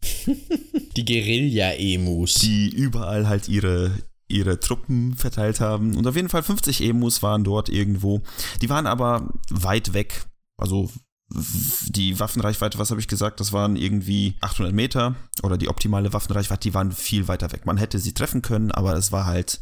Die 0.97 1.05
Guerilla-Emus. 1.05 2.35
die 2.35 2.69
überall 2.69 3.27
halt 3.27 3.49
ihre, 3.49 3.91
ihre 4.29 4.61
Truppen 4.61 5.17
verteilt 5.17 5.61
haben. 5.61 5.97
Und 5.97 6.07
auf 6.07 6.17
jeden 6.17 6.29
Fall 6.29 6.43
50 6.43 6.83
Emus 6.83 7.23
waren 7.23 7.45
dort 7.45 7.69
irgendwo. 7.69 8.23
Die 8.61 8.71
waren 8.71 8.87
aber 8.87 9.33
weit 9.51 9.95
weg. 9.95 10.27
Also 10.57 10.91
die 11.31 12.19
Waffenreichweite, 12.19 12.79
was 12.79 12.91
habe 12.91 13.01
ich 13.01 13.09
gesagt, 13.09 13.41
das 13.41 13.53
waren 13.53 13.77
irgendwie 13.77 14.37
800 14.41 14.75
Meter 14.75 15.14
oder 15.43 15.59
die 15.59 15.69
optimale 15.69 16.12
Waffenreichweite, 16.12 16.69
die 16.69 16.75
waren 16.75 16.93
viel 16.93 17.29
weiter 17.29 17.53
weg. 17.53 17.67
Man 17.67 17.77
hätte 17.77 17.99
sie 17.99 18.14
treffen 18.14 18.41
können, 18.41 18.71
aber 18.71 18.95
es 18.95 19.12
war 19.12 19.27
halt, 19.27 19.61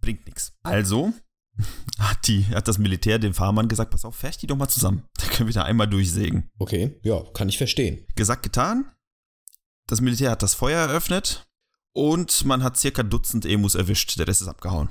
bringt 0.00 0.24
nichts. 0.26 0.54
Also 0.62 1.12
hat, 1.98 2.26
die, 2.26 2.46
hat 2.46 2.68
das 2.68 2.78
Militär 2.78 3.18
den 3.18 3.34
Farmern 3.34 3.68
gesagt, 3.68 3.90
pass 3.90 4.04
auf, 4.04 4.16
fährst 4.16 4.40
die 4.40 4.46
doch 4.46 4.56
mal 4.56 4.68
zusammen. 4.68 5.02
Da 5.18 5.26
können 5.26 5.48
wir 5.48 5.54
da 5.54 5.64
einmal 5.64 5.88
durchsägen. 5.88 6.50
Okay, 6.58 6.98
ja, 7.02 7.22
kann 7.34 7.48
ich 7.48 7.58
verstehen. 7.58 8.06
Gesagt, 8.16 8.42
getan. 8.42 8.90
Das 9.86 10.00
Militär 10.00 10.30
hat 10.30 10.42
das 10.42 10.54
Feuer 10.54 10.80
eröffnet 10.80 11.47
und 11.92 12.44
man 12.44 12.62
hat 12.62 12.76
circa 12.76 13.02
Dutzend 13.02 13.44
Emus 13.46 13.74
erwischt. 13.74 14.18
Der 14.18 14.26
Rest 14.28 14.42
ist 14.42 14.48
abgehauen. 14.48 14.88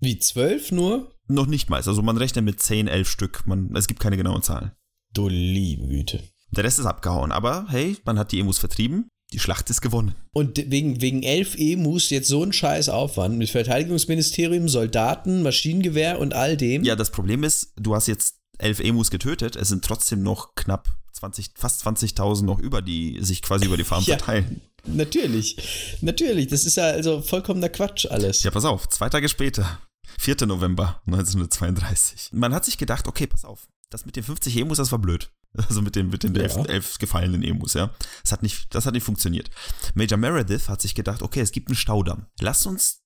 Wie, 0.00 0.18
zwölf 0.18 0.72
nur? 0.72 1.14
Noch 1.28 1.46
nicht 1.46 1.68
mal. 1.70 1.76
Also 1.76 2.02
man 2.02 2.16
rechnet 2.16 2.44
mit 2.44 2.60
10, 2.60 2.88
11 2.88 3.08
Stück. 3.08 3.46
Man, 3.46 3.74
es 3.76 3.86
gibt 3.86 4.00
keine 4.00 4.16
genauen 4.16 4.42
Zahlen. 4.42 4.72
Du 5.12 5.28
liebe 5.28 5.86
Güte. 5.86 6.22
Der 6.50 6.64
Rest 6.64 6.78
ist 6.78 6.86
abgehauen. 6.86 7.32
Aber 7.32 7.66
hey, 7.68 7.96
man 8.04 8.18
hat 8.18 8.32
die 8.32 8.40
Emus 8.40 8.58
vertrieben. 8.58 9.08
Die 9.32 9.38
Schlacht 9.38 9.70
ist 9.70 9.80
gewonnen. 9.80 10.16
Und 10.32 10.56
wegen, 10.70 11.00
wegen 11.00 11.22
elf 11.22 11.54
Emus 11.56 12.10
jetzt 12.10 12.26
so 12.28 12.42
ein 12.42 12.52
scheiß 12.52 12.88
Aufwand 12.88 13.38
mit 13.38 13.48
Verteidigungsministerium, 13.50 14.68
Soldaten, 14.68 15.42
Maschinengewehr 15.42 16.18
und 16.18 16.34
all 16.34 16.56
dem. 16.56 16.82
Ja, 16.82 16.96
das 16.96 17.12
Problem 17.12 17.44
ist, 17.44 17.72
du 17.76 17.94
hast 17.94 18.08
jetzt 18.08 18.38
11 18.58 18.80
Emus 18.80 19.10
getötet. 19.10 19.54
Es 19.54 19.68
sind 19.68 19.84
trotzdem 19.84 20.22
noch 20.22 20.54
knapp 20.56 20.88
20, 21.12 21.50
fast 21.54 21.86
20.000 21.86 22.42
noch 22.44 22.58
über, 22.58 22.82
die 22.82 23.18
sich 23.20 23.42
quasi 23.42 23.66
über 23.66 23.76
die 23.76 23.84
Farm 23.84 24.02
Ja. 24.04 24.16
verteilen. 24.16 24.62
Natürlich. 24.86 25.98
Natürlich. 26.00 26.48
Das 26.48 26.64
ist 26.64 26.76
ja 26.76 26.84
also 26.84 27.22
vollkommener 27.22 27.68
Quatsch 27.68 28.06
alles. 28.06 28.42
Ja, 28.42 28.50
pass 28.50 28.64
auf, 28.64 28.88
zwei 28.88 29.08
Tage 29.08 29.28
später, 29.28 29.80
4. 30.18 30.46
November 30.46 31.00
1932. 31.06 32.30
Man 32.32 32.54
hat 32.54 32.64
sich 32.64 32.78
gedacht, 32.78 33.06
okay, 33.08 33.26
pass 33.26 33.44
auf, 33.44 33.68
das 33.90 34.06
mit 34.06 34.16
den 34.16 34.22
50 34.24 34.56
Emus, 34.56 34.78
das 34.78 34.92
war 34.92 34.98
blöd. 34.98 35.30
Also 35.68 35.82
mit 35.82 35.96
den, 35.96 36.10
mit 36.10 36.22
den 36.22 36.32
Ja. 36.36 36.42
elf, 36.42 36.56
elf 36.68 36.98
gefallenen 36.98 37.42
Emus, 37.42 37.74
ja. 37.74 37.92
Das 38.22 38.30
hat, 38.30 38.44
nicht, 38.44 38.72
das 38.72 38.86
hat 38.86 38.94
nicht 38.94 39.02
funktioniert. 39.02 39.50
Major 39.94 40.16
Meredith 40.16 40.68
hat 40.68 40.80
sich 40.80 40.94
gedacht, 40.94 41.22
okay, 41.22 41.40
es 41.40 41.50
gibt 41.50 41.66
einen 41.68 41.76
Staudamm. 41.76 42.26
Lass 42.40 42.66
uns 42.66 43.02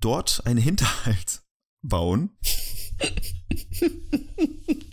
dort 0.00 0.40
einen 0.46 0.58
Hinterhalt 0.58 1.42
bauen. 1.82 2.30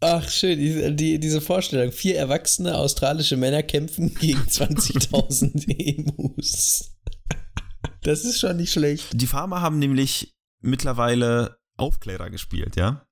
Ach, 0.00 0.28
schön. 0.28 0.58
Die, 0.58 0.96
die, 0.96 1.20
diese 1.20 1.40
Vorstellung. 1.40 1.92
Vier 1.92 2.16
erwachsene 2.16 2.76
australische 2.76 3.36
Männer 3.36 3.62
kämpfen 3.62 4.14
gegen 4.20 4.40
20.000 4.40 5.68
Emus. 5.78 6.96
Das 8.02 8.24
ist 8.24 8.40
schon 8.40 8.56
nicht 8.56 8.72
schlecht. 8.72 9.08
Die 9.12 9.26
Farmer 9.26 9.60
haben 9.60 9.78
nämlich 9.78 10.34
mittlerweile 10.62 11.58
Aufklärer 11.76 12.30
gespielt, 12.30 12.76
ja. 12.76 13.04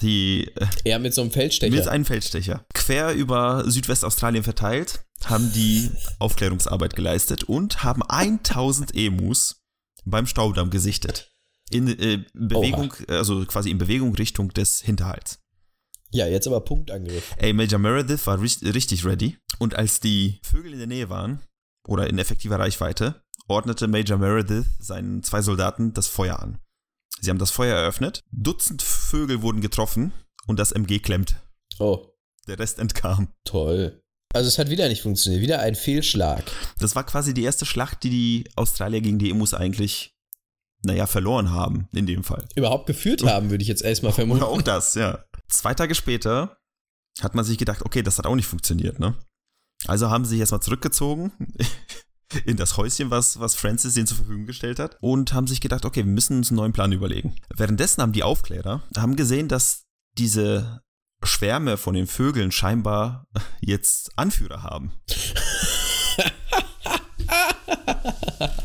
Die 0.00 0.48
äh, 0.56 0.66
Ja, 0.84 0.98
mit 0.98 1.14
so 1.14 1.20
einem 1.20 1.30
Feldstecher. 1.30 1.74
mit 1.74 1.86
einem 1.86 2.04
Feldstecher 2.04 2.64
quer 2.74 3.12
über 3.12 3.70
Südwestaustralien 3.70 4.42
verteilt, 4.42 5.04
haben 5.24 5.52
die 5.52 5.90
Aufklärungsarbeit 6.18 6.96
geleistet 6.96 7.44
und 7.44 7.84
haben 7.84 8.02
1000 8.02 8.96
Emus 8.96 9.62
beim 10.04 10.26
Staudamm 10.26 10.70
gesichtet. 10.70 11.30
In 11.70 11.86
äh, 11.86 12.24
Bewegung, 12.34 12.92
also 13.06 13.44
quasi 13.46 13.70
in 13.70 13.78
Bewegung 13.78 14.14
Richtung 14.16 14.52
des 14.52 14.80
Hinterhalts. 14.80 15.38
Ja, 16.12 16.26
jetzt 16.26 16.46
aber 16.46 16.60
Punktangriff. 16.60 17.34
Ey, 17.38 17.52
Major 17.52 17.78
Meredith 17.78 18.26
war 18.26 18.38
ri- 18.38 18.74
richtig 18.74 19.04
ready. 19.04 19.36
Und 19.58 19.74
als 19.74 20.00
die 20.00 20.38
Vögel 20.42 20.72
in 20.72 20.78
der 20.78 20.86
Nähe 20.86 21.08
waren, 21.10 21.40
oder 21.88 22.08
in 22.08 22.18
effektiver 22.18 22.58
Reichweite, 22.58 23.22
ordnete 23.48 23.88
Major 23.88 24.18
Meredith 24.18 24.66
seinen 24.78 25.22
zwei 25.22 25.42
Soldaten 25.42 25.92
das 25.94 26.06
Feuer 26.06 26.38
an. 26.38 26.58
Sie 27.20 27.30
haben 27.30 27.38
das 27.38 27.50
Feuer 27.50 27.76
eröffnet, 27.76 28.20
Dutzend 28.30 28.82
Vögel 28.82 29.42
wurden 29.42 29.60
getroffen 29.60 30.12
und 30.46 30.58
das 30.58 30.72
MG 30.72 30.98
klemmt. 30.98 31.36
Oh, 31.78 32.06
Der 32.46 32.58
Rest 32.58 32.78
entkam. 32.78 33.28
toll. 33.44 34.00
Also 34.34 34.48
es 34.48 34.58
hat 34.58 34.70
wieder 34.70 34.88
nicht 34.88 35.02
funktioniert. 35.02 35.42
Wieder 35.42 35.60
ein 35.60 35.74
Fehlschlag. 35.74 36.42
Das 36.78 36.94
war 36.96 37.04
quasi 37.04 37.34
die 37.34 37.42
erste 37.44 37.66
Schlacht, 37.66 38.02
die 38.02 38.10
die 38.10 38.50
Australier 38.56 39.00
gegen 39.02 39.18
die 39.18 39.30
Emus 39.30 39.52
eigentlich, 39.54 40.14
naja, 40.84 41.06
verloren 41.06 41.50
haben, 41.50 41.88
in 41.94 42.06
dem 42.06 42.24
Fall. 42.24 42.48
Überhaupt 42.56 42.86
geführt 42.86 43.22
haben, 43.24 43.50
würde 43.50 43.62
ich 43.62 43.68
jetzt 43.68 43.82
erstmal 43.82 44.12
vermuten. 44.14 44.40
Oder 44.42 44.48
auch 44.50 44.62
das, 44.62 44.94
ja. 44.94 45.24
Zwei 45.52 45.74
Tage 45.74 45.94
später 45.94 46.56
hat 47.20 47.34
man 47.34 47.44
sich 47.44 47.58
gedacht, 47.58 47.82
okay, 47.82 48.02
das 48.02 48.18
hat 48.18 48.26
auch 48.26 48.34
nicht 48.34 48.46
funktioniert, 48.46 48.98
ne? 48.98 49.14
Also 49.86 50.08
haben 50.08 50.24
sie 50.24 50.30
sich 50.30 50.40
erstmal 50.40 50.62
zurückgezogen 50.62 51.30
in 52.46 52.56
das 52.56 52.78
Häuschen, 52.78 53.10
was, 53.10 53.38
was 53.38 53.54
Francis 53.54 53.94
denen 53.94 54.06
zur 54.06 54.16
Verfügung 54.16 54.46
gestellt 54.46 54.78
hat 54.78 54.96
und 55.00 55.34
haben 55.34 55.46
sich 55.46 55.60
gedacht, 55.60 55.84
okay, 55.84 56.06
wir 56.06 56.12
müssen 56.12 56.38
uns 56.38 56.50
einen 56.50 56.56
neuen 56.56 56.72
Plan 56.72 56.92
überlegen. 56.92 57.36
Währenddessen 57.54 58.00
haben 58.00 58.12
die 58.12 58.22
Aufklärer 58.22 58.82
haben 58.96 59.14
gesehen, 59.14 59.48
dass 59.48 59.84
diese 60.16 60.80
Schwärme 61.22 61.76
von 61.76 61.94
den 61.94 62.06
Vögeln 62.06 62.50
scheinbar 62.50 63.26
jetzt 63.60 64.10
Anführer 64.16 64.62
haben. 64.62 64.92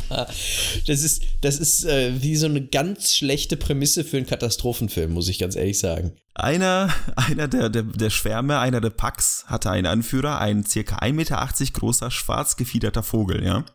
Das 0.87 1.03
ist, 1.03 1.23
das 1.41 1.59
ist 1.59 1.85
äh, 1.85 2.21
wie 2.21 2.35
so 2.35 2.45
eine 2.45 2.65
ganz 2.65 3.15
schlechte 3.15 3.57
Prämisse 3.57 4.03
für 4.03 4.17
einen 4.17 4.25
Katastrophenfilm, 4.25 5.13
muss 5.13 5.27
ich 5.27 5.39
ganz 5.39 5.55
ehrlich 5.55 5.79
sagen. 5.79 6.13
Einer, 6.33 6.93
einer 7.15 7.47
der, 7.47 7.69
der, 7.69 7.83
der 7.83 8.09
Schwärme, 8.09 8.59
einer 8.59 8.81
der 8.81 8.89
Packs 8.89 9.45
hatte 9.47 9.71
einen 9.71 9.87
Anführer, 9.87 10.39
ein 10.39 10.65
circa 10.65 10.97
1,80 10.97 11.13
Meter 11.13 11.49
großer, 11.73 12.11
schwarz 12.11 12.57
gefiederter 12.57 13.03
Vogel, 13.03 13.43
ja. 13.43 13.65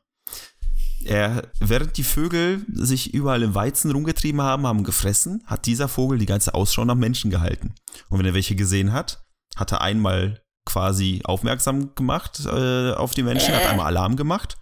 Er, 1.05 1.51
während 1.59 1.97
die 1.97 2.05
Vögel 2.05 2.65
sich 2.73 3.13
überall 3.13 3.43
im 3.43 3.57
Weizen 3.57 3.91
rumgetrieben 3.91 4.41
haben, 4.41 4.69
haben 4.69 4.85
gefressen, 4.85 5.43
hat 5.47 5.67
dieser 5.67 5.89
Vogel 5.89 6.19
die 6.19 6.27
ganze 6.27 6.55
Ausschau 6.55 6.85
nach 6.85 6.95
Menschen 6.95 7.31
gehalten. 7.31 7.75
Und 8.09 8.21
wenn 8.21 8.27
er 8.27 8.35
welche 8.35 8.55
gesehen 8.55 8.93
hat, 8.93 9.25
hat 9.57 9.73
er 9.73 9.81
einmal 9.81 10.43
quasi 10.65 11.21
aufmerksam 11.25 11.97
gemacht 11.97 12.47
äh, 12.47 12.93
auf 12.93 13.15
die 13.15 13.25
Menschen, 13.25 13.53
hat 13.53 13.67
einmal 13.67 13.87
Alarm 13.87 14.15
gemacht 14.15 14.57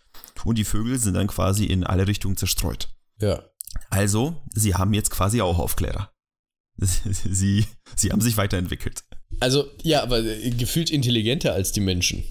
und 0.45 0.59
die 0.59 0.65
Vögel 0.65 0.99
sind 0.99 1.15
dann 1.15 1.27
quasi 1.27 1.65
in 1.65 1.85
alle 1.85 2.07
Richtungen 2.07 2.37
zerstreut. 2.37 2.89
Ja. 3.21 3.45
Also, 3.89 4.43
sie 4.53 4.75
haben 4.75 4.95
jetzt 4.95 5.11
quasi 5.11 5.41
auch 5.41 5.59
Aufklärer. 5.59 6.13
Sie, 6.81 7.67
sie 7.95 8.11
haben 8.11 8.23
sich 8.23 8.39
weiterentwickelt. 8.39 9.05
Also, 9.39 9.67
ja, 9.83 10.03
aber 10.03 10.25
äh, 10.25 10.51
gefühlt 10.51 10.91
intelligenter 10.91 11.53
als 11.53 11.73
die 11.73 11.81
Menschen. 11.81 12.25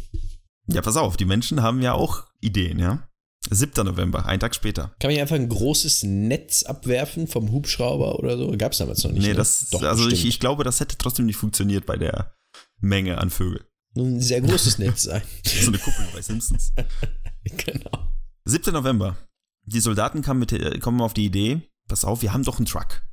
Ja, 0.65 0.82
pass 0.82 0.98
auf, 0.98 1.17
die 1.17 1.26
Menschen 1.26 1.62
haben 1.62 1.84
ja 1.84 1.93
auch 1.93 2.26
Ideen, 2.41 2.80
ja? 2.80 3.08
7. 3.50 3.86
November, 3.86 4.26
ein 4.26 4.39
Tag 4.39 4.54
später. 4.54 4.95
Kann 5.00 5.10
man 5.10 5.12
hier 5.12 5.22
einfach 5.22 5.36
ein 5.36 5.50
großes 5.50 6.04
Netz 6.04 6.63
abwerfen 6.63 7.28
vom 7.28 7.52
Hubschrauber 7.52 8.19
oder 8.19 8.38
so? 8.38 8.52
Gab 8.58 8.74
es 8.74 8.80
damals 8.80 9.04
noch 9.04 9.12
nicht. 9.12 9.22
nee, 9.22 9.30
ne? 9.30 9.36
das, 9.36 9.69
Doch, 9.72 9.82
also 9.82 10.08
ich, 10.10 10.26
ich 10.26 10.39
glaube, 10.39 10.63
das 10.63 10.80
hätte 10.80 10.98
trotzdem 10.98 11.26
nicht 11.26 11.38
funktioniert 11.38 11.86
bei 11.86 11.95
der 11.95 12.36
Menge 12.80 13.17
an 13.17 13.30
Vögeln. 13.30 13.63
ein 13.95 14.19
sehr 14.22 14.41
großes 14.41 14.78
Netz 14.78 15.04
sein. 15.04 15.22
So 15.45 15.69
eine 15.69 15.78
Kuppel 15.78 16.08
bei 16.13 16.22
Simpsons. 16.22 16.74
genau. 17.65 18.07
7. 18.45 18.73
November. 18.73 19.17
Die 19.65 19.79
Soldaten 19.79 20.21
kamen, 20.21 20.39
mit, 20.39 20.81
kommen 20.81 21.01
auf 21.01 21.13
die 21.13 21.25
Idee, 21.25 21.62
pass 21.88 22.05
auf, 22.05 22.21
wir 22.21 22.33
haben 22.33 22.43
doch 22.43 22.57
einen 22.57 22.65
Truck. 22.65 23.03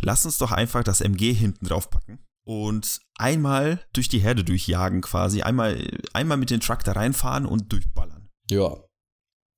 Lass 0.00 0.24
uns 0.24 0.38
doch 0.38 0.52
einfach 0.52 0.82
das 0.82 1.00
MG 1.00 1.32
hinten 1.32 1.66
drauf 1.66 1.90
packen 1.90 2.18
und 2.44 3.00
einmal 3.16 3.84
durch 3.92 4.08
die 4.08 4.18
Herde 4.18 4.44
durchjagen 4.44 5.00
quasi, 5.00 5.42
einmal, 5.42 6.00
einmal 6.12 6.36
mit 6.36 6.50
dem 6.50 6.60
Truck 6.60 6.84
da 6.84 6.92
reinfahren 6.92 7.46
und 7.46 7.72
durchballern. 7.72 8.28
Ja. 8.50 8.76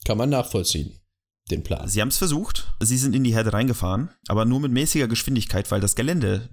Kann 0.04 0.18
man 0.18 0.30
nachvollziehen, 0.30 1.00
den 1.50 1.64
Plan. 1.64 1.88
Sie 1.88 2.00
haben 2.00 2.08
es 2.08 2.18
versucht, 2.18 2.72
sie 2.80 2.98
sind 2.98 3.14
in 3.16 3.24
die 3.24 3.34
Herde 3.34 3.52
reingefahren, 3.52 4.10
aber 4.28 4.44
nur 4.44 4.60
mit 4.60 4.72
mäßiger 4.72 5.08
Geschwindigkeit, 5.08 5.70
weil 5.70 5.80
das 5.80 5.96
Gelände 5.96 6.48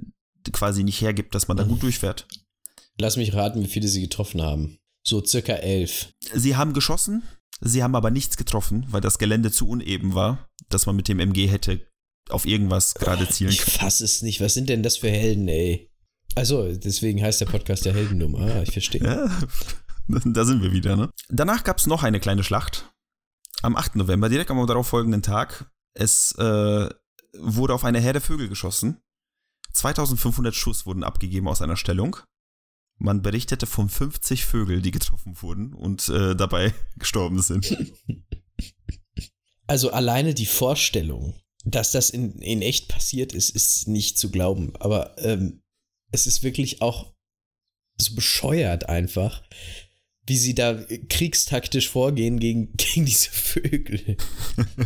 quasi 0.51 0.83
nicht 0.83 1.01
hergibt, 1.01 1.35
dass 1.35 1.47
man 1.47 1.57
da 1.57 1.63
gut 1.63 1.83
durchfährt. 1.83 2.27
Lass 2.97 3.17
mich 3.17 3.33
raten, 3.33 3.61
wie 3.61 3.67
viele 3.67 3.87
sie 3.87 4.01
getroffen 4.01 4.41
haben. 4.41 4.79
So 5.05 5.23
circa 5.23 5.53
elf. 5.53 6.13
Sie 6.33 6.55
haben 6.55 6.73
geschossen, 6.73 7.23
sie 7.61 7.83
haben 7.83 7.95
aber 7.95 8.11
nichts 8.11 8.37
getroffen, 8.37 8.85
weil 8.89 9.01
das 9.01 9.17
Gelände 9.17 9.51
zu 9.51 9.67
uneben 9.67 10.13
war, 10.15 10.49
dass 10.69 10.85
man 10.85 10.95
mit 10.95 11.07
dem 11.07 11.19
MG 11.19 11.47
hätte 11.47 11.85
auf 12.29 12.45
irgendwas 12.45 12.93
gerade 12.95 13.27
zielen 13.27 13.51
Ich 13.51 13.59
können. 13.59 13.77
fass 13.77 13.99
es 14.01 14.21
nicht. 14.21 14.39
Was 14.41 14.53
sind 14.53 14.69
denn 14.69 14.83
das 14.83 14.97
für 14.97 15.09
Helden, 15.09 15.47
ey? 15.47 15.89
Also, 16.35 16.73
deswegen 16.75 17.21
heißt 17.21 17.41
der 17.41 17.45
Podcast 17.45 17.85
der 17.85 17.93
Heldennummer. 17.93 18.39
Ah, 18.39 18.61
ich 18.63 18.71
verstehe. 18.71 19.03
Ja, 19.03 19.29
da 20.25 20.45
sind 20.45 20.61
wir 20.61 20.71
wieder, 20.71 20.95
ne? 20.95 21.09
Danach 21.29 21.63
gab 21.63 21.77
es 21.77 21.85
noch 21.85 22.03
eine 22.03 22.19
kleine 22.19 22.43
Schlacht. 22.43 22.91
Am 23.61 23.75
8. 23.75 23.95
November, 23.97 24.29
direkt 24.29 24.49
am 24.51 24.65
darauffolgenden 24.65 25.21
Tag. 25.21 25.71
Es 25.93 26.33
äh, 26.37 26.89
wurde 27.37 27.73
auf 27.73 27.83
eine 27.85 27.99
Herde 27.99 28.19
Vögel 28.19 28.49
geschossen. 28.49 29.01
2500 29.73 30.55
Schuss 30.55 30.85
wurden 30.85 31.03
abgegeben 31.03 31.47
aus 31.47 31.61
einer 31.61 31.77
Stellung. 31.77 32.17
Man 32.97 33.21
berichtete 33.21 33.65
von 33.65 33.89
50 33.89 34.45
Vögel, 34.45 34.81
die 34.81 34.91
getroffen 34.91 35.41
wurden 35.41 35.73
und 35.73 36.09
äh, 36.09 36.35
dabei 36.35 36.73
gestorben 36.97 37.41
sind. 37.41 37.75
Also 39.67 39.91
alleine 39.91 40.33
die 40.33 40.45
Vorstellung, 40.45 41.35
dass 41.65 41.91
das 41.91 42.09
in, 42.09 42.39
in 42.39 42.61
echt 42.61 42.87
passiert 42.87 43.33
ist, 43.33 43.49
ist 43.49 43.87
nicht 43.87 44.17
zu 44.17 44.29
glauben. 44.29 44.75
Aber 44.77 45.15
ähm, 45.17 45.61
es 46.11 46.27
ist 46.27 46.43
wirklich 46.43 46.81
auch 46.81 47.13
so 47.97 48.15
bescheuert 48.15 48.89
einfach, 48.89 49.43
wie 50.25 50.37
sie 50.37 50.55
da 50.55 50.81
kriegstaktisch 51.09 51.89
vorgehen 51.89 52.39
gegen, 52.39 52.73
gegen 52.77 53.05
diese 53.05 53.29
Vögel. 53.29 54.17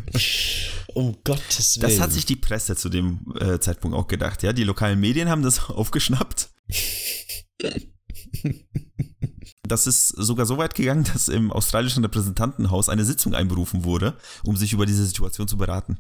um 0.93 1.17
Gottes 1.23 1.79
Willen. 1.79 1.91
Das 1.91 1.99
hat 1.99 2.11
sich 2.11 2.25
die 2.25 2.35
Presse 2.35 2.75
zu 2.75 2.89
dem 2.89 3.33
äh, 3.39 3.59
Zeitpunkt 3.59 3.95
auch 3.95 4.07
gedacht, 4.07 4.43
ja. 4.43 4.53
Die 4.53 4.63
lokalen 4.63 4.99
Medien 4.99 5.29
haben 5.29 5.43
das 5.43 5.69
aufgeschnappt. 5.69 6.49
Das 9.67 9.85
ist 9.85 10.09
sogar 10.09 10.45
so 10.45 10.57
weit 10.57 10.75
gegangen, 10.75 11.03
dass 11.11 11.27
im 11.27 11.51
australischen 11.51 12.03
Repräsentantenhaus 12.03 12.89
eine 12.89 13.03
Sitzung 13.03 13.33
einberufen 13.33 13.83
wurde, 13.83 14.17
um 14.43 14.55
sich 14.55 14.71
über 14.73 14.85
diese 14.85 15.05
Situation 15.05 15.47
zu 15.47 15.57
beraten. 15.57 15.97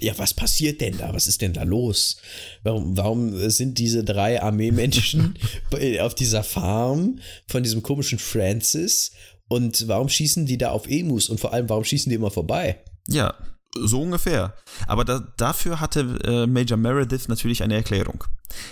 Ja, 0.00 0.18
was 0.18 0.34
passiert 0.34 0.80
denn 0.80 0.98
da? 0.98 1.14
Was 1.14 1.26
ist 1.26 1.40
denn 1.42 1.52
da 1.52 1.62
los? 1.62 2.16
Warum, 2.62 2.96
warum 2.96 3.50
sind 3.50 3.78
diese 3.78 4.04
drei 4.04 4.42
Armeemenschen 4.42 5.38
auf 6.00 6.14
dieser 6.14 6.42
Farm 6.42 7.18
von 7.48 7.62
diesem 7.62 7.82
komischen 7.82 8.18
Francis? 8.18 9.12
Und 9.48 9.88
warum 9.88 10.08
schießen 10.08 10.46
die 10.46 10.58
da 10.58 10.70
auf 10.70 10.88
Emus? 10.88 11.28
Und 11.28 11.40
vor 11.40 11.52
allem, 11.52 11.68
warum 11.68 11.84
schießen 11.84 12.10
die 12.10 12.16
immer 12.16 12.30
vorbei? 12.30 12.82
Ja, 13.08 13.34
so 13.74 14.02
ungefähr. 14.02 14.54
Aber 14.86 15.04
da, 15.04 15.32
dafür 15.36 15.80
hatte 15.80 16.18
äh, 16.24 16.46
Major 16.46 16.76
Meredith 16.76 17.28
natürlich 17.28 17.62
eine 17.62 17.74
Erklärung. 17.74 18.24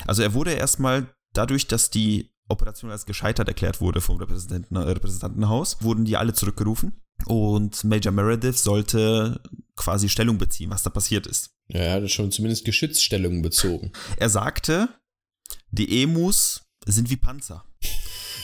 Also 0.06 0.22
er 0.22 0.34
wurde 0.34 0.52
erstmal 0.52 1.06
dadurch, 1.32 1.66
dass 1.68 1.90
die 1.90 2.33
Operation 2.48 2.90
als 2.90 3.06
gescheitert 3.06 3.48
erklärt 3.48 3.80
wurde 3.80 4.00
vom 4.00 4.18
Repräsentanten, 4.18 4.76
äh, 4.76 4.80
Repräsentantenhaus, 4.80 5.78
wurden 5.82 6.04
die 6.04 6.16
alle 6.16 6.34
zurückgerufen. 6.34 7.00
Und 7.26 7.84
Major 7.84 8.12
Meredith 8.12 8.58
sollte 8.58 9.40
quasi 9.76 10.08
Stellung 10.08 10.36
beziehen, 10.36 10.70
was 10.70 10.82
da 10.82 10.90
passiert 10.90 11.26
ist. 11.26 11.50
Ja, 11.68 11.80
er 11.80 11.92
hat 11.94 12.10
schon 12.10 12.32
zumindest 12.32 12.64
Geschützstellungen 12.64 13.42
bezogen. 13.42 13.92
Er 14.16 14.28
sagte, 14.28 14.88
die 15.70 16.02
Emus 16.02 16.62
sind 16.86 17.10
wie 17.10 17.16
Panzer. 17.16 17.64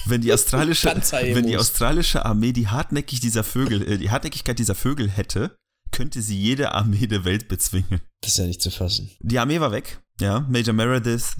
Wenn 0.07 0.23
die 0.23 0.33
australische, 0.33 0.89
wenn 0.89 1.47
die 1.47 1.59
australische 1.59 2.25
Armee 2.25 2.53
die 2.53 2.69
hartnäckig 2.69 3.21
dieser 3.21 3.45
Vögel, 3.45 3.87
äh, 3.87 3.99
die 3.99 4.11
Hartnäckigkeit 4.11 4.59
dieser 4.59 4.75
Vögel 4.75 5.11
hätte, 5.11 5.55
könnte 5.91 6.23
sie 6.23 6.39
jede 6.39 6.73
Armee 6.73 7.07
der 7.07 7.25
Welt 7.25 7.49
bezwingen. 7.49 8.01
Das 8.23 8.33
ist 8.33 8.39
ja 8.39 8.47
nicht 8.47 8.63
zu 8.63 8.71
fassen. 8.71 9.11
Die 9.21 9.39
Armee 9.39 9.61
war 9.61 9.73
weg, 9.73 10.01
ja. 10.21 10.41
Major 10.49 10.73
Meredith 10.73 11.37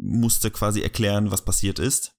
musste 0.00 0.50
quasi 0.50 0.80
erklären, 0.80 1.30
was 1.30 1.44
passiert 1.44 1.78
ist. 1.78 2.14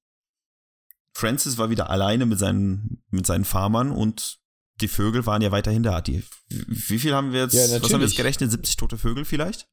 Francis 1.13 1.58
war 1.58 1.70
wieder 1.70 1.89
alleine 1.89 2.26
mit 2.26 2.39
seinen, 2.39 3.04
mit 3.10 3.26
seinen 3.26 3.46
Farmern 3.46 3.92
und 3.92 4.39
die 4.82 4.88
Vögel 4.88 5.26
waren 5.26 5.42
ja 5.42 5.52
weiterhin 5.52 5.84
da. 5.84 6.02
Die, 6.02 6.24
wie 6.50 7.00
viel 7.00 7.13
haben 7.13 7.34
wir 7.34 7.42
jetzt, 7.42 7.54
Ja, 7.54 7.82
was 7.82 7.92
haben 7.94 8.00
wir 8.00 8.08
jetzt 8.08 8.18
gerechnet? 8.18 8.52
70 8.52 8.78
tote 8.78 8.98
Vögel 8.98 9.26
vielleicht? 9.26 9.68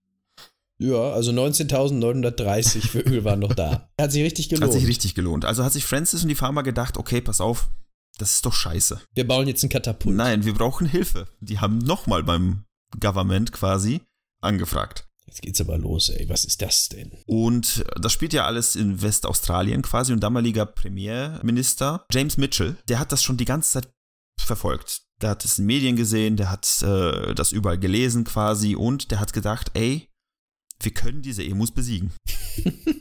Ja, 0.78 1.12
also 1.12 1.30
19.930 1.32 2.88
Vögel 2.88 3.24
waren 3.24 3.40
noch 3.40 3.54
da. 3.54 3.88
Hat 4.00 4.12
sich 4.12 4.22
richtig 4.24 4.48
gelohnt. 4.48 4.64
Hat 4.64 4.78
sich 4.78 4.88
richtig 4.88 5.14
gelohnt. 5.14 5.44
Also 5.44 5.64
hat 5.64 5.72
sich 5.72 5.86
Francis 5.86 6.22
und 6.22 6.28
die 6.28 6.34
Farmer 6.34 6.62
gedacht, 6.62 6.98
okay, 6.98 7.20
pass 7.20 7.40
auf, 7.40 7.70
das 8.18 8.34
ist 8.34 8.46
doch 8.46 8.52
scheiße. 8.52 9.00
Wir 9.14 9.26
bauen 9.26 9.46
jetzt 9.46 9.62
einen 9.62 9.70
Katapult. 9.70 10.16
Nein, 10.16 10.44
wir 10.44 10.54
brauchen 10.54 10.86
Hilfe. 10.86 11.28
Die 11.40 11.60
haben 11.60 11.78
nochmal 11.78 12.24
beim 12.24 12.64
Government 13.00 13.52
quasi 13.52 14.00
angefragt. 14.40 15.05
Jetzt 15.26 15.42
geht's 15.42 15.60
aber 15.60 15.76
los, 15.76 16.08
ey. 16.08 16.28
Was 16.28 16.44
ist 16.44 16.62
das 16.62 16.88
denn? 16.88 17.12
Und 17.26 17.84
das 18.00 18.12
spielt 18.12 18.32
ja 18.32 18.46
alles 18.46 18.76
in 18.76 19.02
Westaustralien 19.02 19.82
quasi 19.82 20.12
und 20.12 20.20
damaliger 20.20 20.66
Premierminister 20.66 22.06
James 22.12 22.36
Mitchell, 22.36 22.76
der 22.88 23.00
hat 23.00 23.12
das 23.12 23.22
schon 23.22 23.36
die 23.36 23.44
ganze 23.44 23.72
Zeit 23.72 23.92
verfolgt. 24.40 25.02
Der 25.20 25.30
hat 25.30 25.44
es 25.44 25.58
in 25.58 25.66
Medien 25.66 25.96
gesehen, 25.96 26.36
der 26.36 26.50
hat 26.50 26.82
äh, 26.82 27.34
das 27.34 27.52
überall 27.52 27.78
gelesen 27.78 28.24
quasi 28.24 28.76
und 28.76 29.10
der 29.10 29.18
hat 29.18 29.32
gedacht, 29.32 29.70
ey, 29.74 30.08
wir 30.80 30.92
können 30.92 31.22
diese 31.22 31.42
Emus 31.42 31.72
besiegen. 31.72 32.12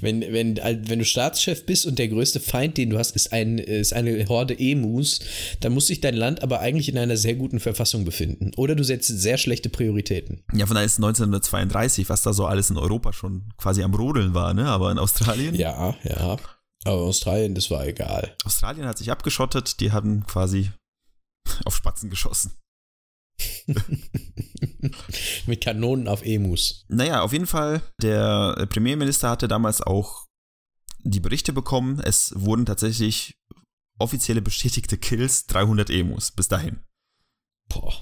wenn, 0.00 0.20
wenn, 0.20 0.56
wenn 0.56 0.98
du 0.98 1.04
Staatschef 1.04 1.66
bist 1.66 1.86
und 1.86 1.98
der 1.98 2.08
größte 2.08 2.40
Feind, 2.40 2.76
den 2.76 2.90
du 2.90 2.98
hast, 2.98 3.16
ist, 3.16 3.32
ein, 3.32 3.58
ist 3.58 3.92
eine 3.92 4.26
Horde 4.28 4.58
Emus, 4.58 5.20
dann 5.60 5.72
muss 5.72 5.86
sich 5.86 6.00
dein 6.00 6.14
Land 6.14 6.42
aber 6.42 6.60
eigentlich 6.60 6.88
in 6.88 6.98
einer 6.98 7.16
sehr 7.16 7.34
guten 7.34 7.60
Verfassung 7.60 8.04
befinden. 8.04 8.52
Oder 8.56 8.74
du 8.74 8.84
setzt 8.84 9.08
sehr 9.08 9.38
schlechte 9.38 9.68
Prioritäten. 9.68 10.42
Ja, 10.52 10.66
von 10.66 10.74
daher 10.74 10.86
ist 10.86 10.98
1932, 10.98 12.08
was 12.08 12.22
da 12.22 12.32
so 12.32 12.46
alles 12.46 12.70
in 12.70 12.76
Europa 12.76 13.12
schon 13.12 13.52
quasi 13.56 13.82
am 13.82 13.94
Rodeln 13.94 14.34
war, 14.34 14.54
ne? 14.54 14.66
Aber 14.66 14.90
in 14.90 14.98
Australien? 14.98 15.54
Ja, 15.54 15.96
ja. 16.04 16.36
Aber 16.84 17.00
Australien, 17.02 17.54
das 17.54 17.70
war 17.70 17.86
egal. 17.86 18.36
Australien 18.44 18.86
hat 18.86 18.98
sich 18.98 19.10
abgeschottet, 19.10 19.80
die 19.80 19.92
haben 19.92 20.26
quasi 20.26 20.70
auf 21.64 21.74
Spatzen 21.74 22.10
geschossen. 22.10 22.52
Mit 25.46 25.62
Kanonen 25.62 26.08
auf 26.08 26.24
Emus. 26.24 26.84
Naja, 26.88 27.22
auf 27.22 27.32
jeden 27.32 27.46
Fall, 27.46 27.82
der 28.00 28.66
Premierminister 28.68 29.30
hatte 29.30 29.48
damals 29.48 29.80
auch 29.80 30.26
die 31.00 31.20
Berichte 31.20 31.52
bekommen. 31.52 32.00
Es 32.00 32.32
wurden 32.36 32.66
tatsächlich 32.66 33.38
offizielle 33.98 34.42
bestätigte 34.42 34.98
Kills 34.98 35.46
300 35.46 35.90
Emus 35.90 36.30
bis 36.32 36.48
dahin. 36.48 36.80
Boah. 37.68 37.94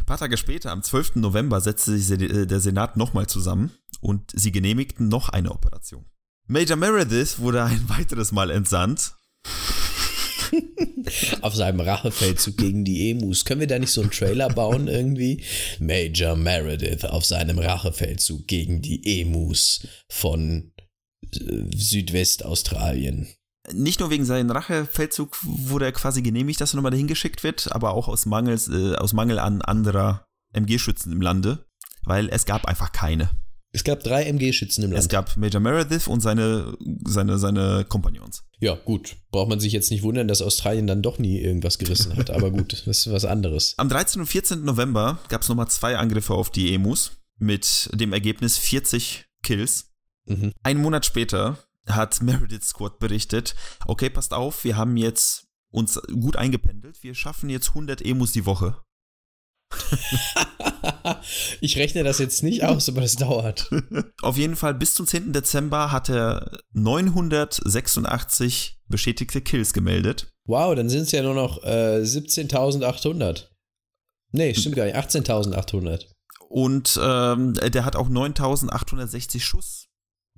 Ein 0.00 0.06
paar 0.06 0.18
Tage 0.18 0.36
später, 0.36 0.72
am 0.72 0.82
12. 0.82 1.16
November, 1.16 1.60
setzte 1.60 1.96
sich 1.96 2.18
der 2.18 2.60
Senat 2.60 2.96
nochmal 2.96 3.26
zusammen 3.26 3.72
und 4.00 4.30
sie 4.34 4.52
genehmigten 4.52 5.08
noch 5.08 5.28
eine 5.28 5.50
Operation. 5.50 6.06
Major 6.48 6.76
Meredith 6.76 7.38
wurde 7.38 7.64
ein 7.64 7.88
weiteres 7.88 8.32
Mal 8.32 8.50
entsandt 8.50 9.16
auf 11.40 11.54
seinem 11.54 11.80
Rachefeldzug 11.80 12.56
gegen 12.56 12.84
die 12.84 13.10
Emus. 13.10 13.44
Können 13.44 13.60
wir 13.60 13.66
da 13.66 13.78
nicht 13.78 13.90
so 13.90 14.00
einen 14.00 14.10
Trailer 14.10 14.48
bauen 14.48 14.88
irgendwie? 14.88 15.42
Major 15.78 16.36
Meredith 16.36 17.04
auf 17.04 17.24
seinem 17.24 17.58
Rachefeldzug 17.58 18.46
gegen 18.46 18.82
die 18.82 19.20
Emus 19.20 19.86
von 20.08 20.72
äh, 21.34 21.64
Südwestaustralien. 21.74 23.28
Nicht 23.72 24.00
nur 24.00 24.10
wegen 24.10 24.24
seinem 24.24 24.50
Rachefeldzug 24.50 25.38
wurde 25.42 25.86
er 25.86 25.92
quasi 25.92 26.22
genehmigt, 26.22 26.60
dass 26.60 26.72
er 26.72 26.76
nochmal 26.76 26.92
dahin 26.92 27.08
geschickt 27.08 27.42
wird, 27.42 27.72
aber 27.72 27.94
auch 27.94 28.08
aus, 28.08 28.26
Mangels, 28.26 28.68
äh, 28.68 28.94
aus 28.94 29.12
Mangel 29.12 29.38
an 29.38 29.60
anderer 29.62 30.26
MG-Schützen 30.52 31.12
im 31.12 31.20
Lande, 31.20 31.66
weil 32.04 32.28
es 32.28 32.46
gab 32.46 32.66
einfach 32.66 32.92
keine. 32.92 33.30
Es 33.72 33.84
gab 33.84 34.02
drei 34.02 34.24
MG-Schützen 34.24 34.84
im 34.84 34.92
Land. 34.92 35.02
Es 35.02 35.08
gab 35.08 35.36
Major 35.36 35.60
Meredith 35.60 36.06
und 36.06 36.20
seine, 36.20 36.76
seine, 37.04 37.38
seine 37.38 37.84
Kompagnons. 37.86 38.44
Ja, 38.58 38.74
gut. 38.74 39.16
Braucht 39.30 39.48
man 39.48 39.60
sich 39.60 39.72
jetzt 39.72 39.90
nicht 39.90 40.02
wundern, 40.02 40.28
dass 40.28 40.40
Australien 40.40 40.86
dann 40.86 41.02
doch 41.02 41.18
nie 41.18 41.38
irgendwas 41.38 41.78
gerissen 41.78 42.16
hat. 42.16 42.30
Aber 42.30 42.50
gut, 42.50 42.72
das 42.86 42.86
ist 42.86 43.10
was 43.10 43.24
anderes. 43.24 43.74
Am 43.76 43.88
13. 43.88 44.22
und 44.22 44.26
14. 44.26 44.64
November 44.64 45.18
gab 45.28 45.42
es 45.42 45.48
nochmal 45.48 45.68
zwei 45.68 45.96
Angriffe 45.96 46.34
auf 46.34 46.50
die 46.50 46.72
Emus 46.74 47.12
mit 47.38 47.90
dem 47.92 48.12
Ergebnis 48.12 48.56
40 48.56 49.26
Kills. 49.42 49.92
Mhm. 50.24 50.52
Einen 50.62 50.80
Monat 50.80 51.04
später 51.04 51.58
hat 51.86 52.22
Meredith 52.22 52.64
Squad 52.64 52.98
berichtet, 52.98 53.54
okay, 53.86 54.10
passt 54.10 54.32
auf, 54.32 54.64
wir 54.64 54.76
haben 54.76 54.96
jetzt 54.96 55.46
uns 55.70 56.00
gut 56.20 56.36
eingependelt, 56.36 57.02
wir 57.02 57.14
schaffen 57.14 57.50
jetzt 57.50 57.68
100 57.70 58.02
Emus 58.02 58.32
die 58.32 58.46
Woche. 58.46 58.80
ich 61.60 61.76
rechne 61.76 62.04
das 62.04 62.18
jetzt 62.18 62.42
nicht 62.42 62.64
aus, 62.64 62.88
aber 62.88 63.02
es 63.02 63.16
dauert. 63.16 63.70
Auf 64.22 64.36
jeden 64.36 64.56
Fall 64.56 64.74
bis 64.74 64.94
zum 64.94 65.06
10. 65.06 65.32
Dezember 65.32 65.92
hat 65.92 66.08
er 66.08 66.58
986 66.72 68.80
bestätigte 68.88 69.40
Kills 69.40 69.72
gemeldet. 69.72 70.32
Wow, 70.44 70.74
dann 70.74 70.88
sind 70.88 71.02
es 71.02 71.12
ja 71.12 71.22
nur 71.22 71.34
noch 71.34 71.62
äh, 71.64 72.02
17.800. 72.02 73.48
Nee, 74.32 74.54
stimmt 74.54 74.76
gar 74.76 74.84
nicht. 74.84 74.96
18.800. 74.96 76.06
Und 76.48 76.98
ähm, 77.02 77.54
der 77.54 77.84
hat 77.84 77.96
auch 77.96 78.08
9.860 78.08 79.40
Schuss 79.40 79.88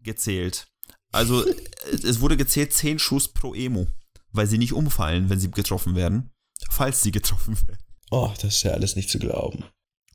gezählt. 0.02 0.68
Also 1.12 1.44
es 1.92 2.20
wurde 2.20 2.36
gezählt 2.36 2.72
10 2.72 2.98
Schuss 2.98 3.28
pro 3.28 3.54
Emo, 3.54 3.86
weil 4.32 4.46
sie 4.46 4.58
nicht 4.58 4.72
umfallen, 4.72 5.30
wenn 5.30 5.40
sie 5.40 5.50
getroffen 5.50 5.94
werden, 5.94 6.30
falls 6.70 7.02
sie 7.02 7.12
getroffen 7.12 7.56
werden. 7.66 7.82
Oh, 8.10 8.30
das 8.40 8.54
ist 8.54 8.62
ja 8.62 8.72
alles 8.72 8.96
nicht 8.96 9.10
zu 9.10 9.18
glauben. 9.18 9.64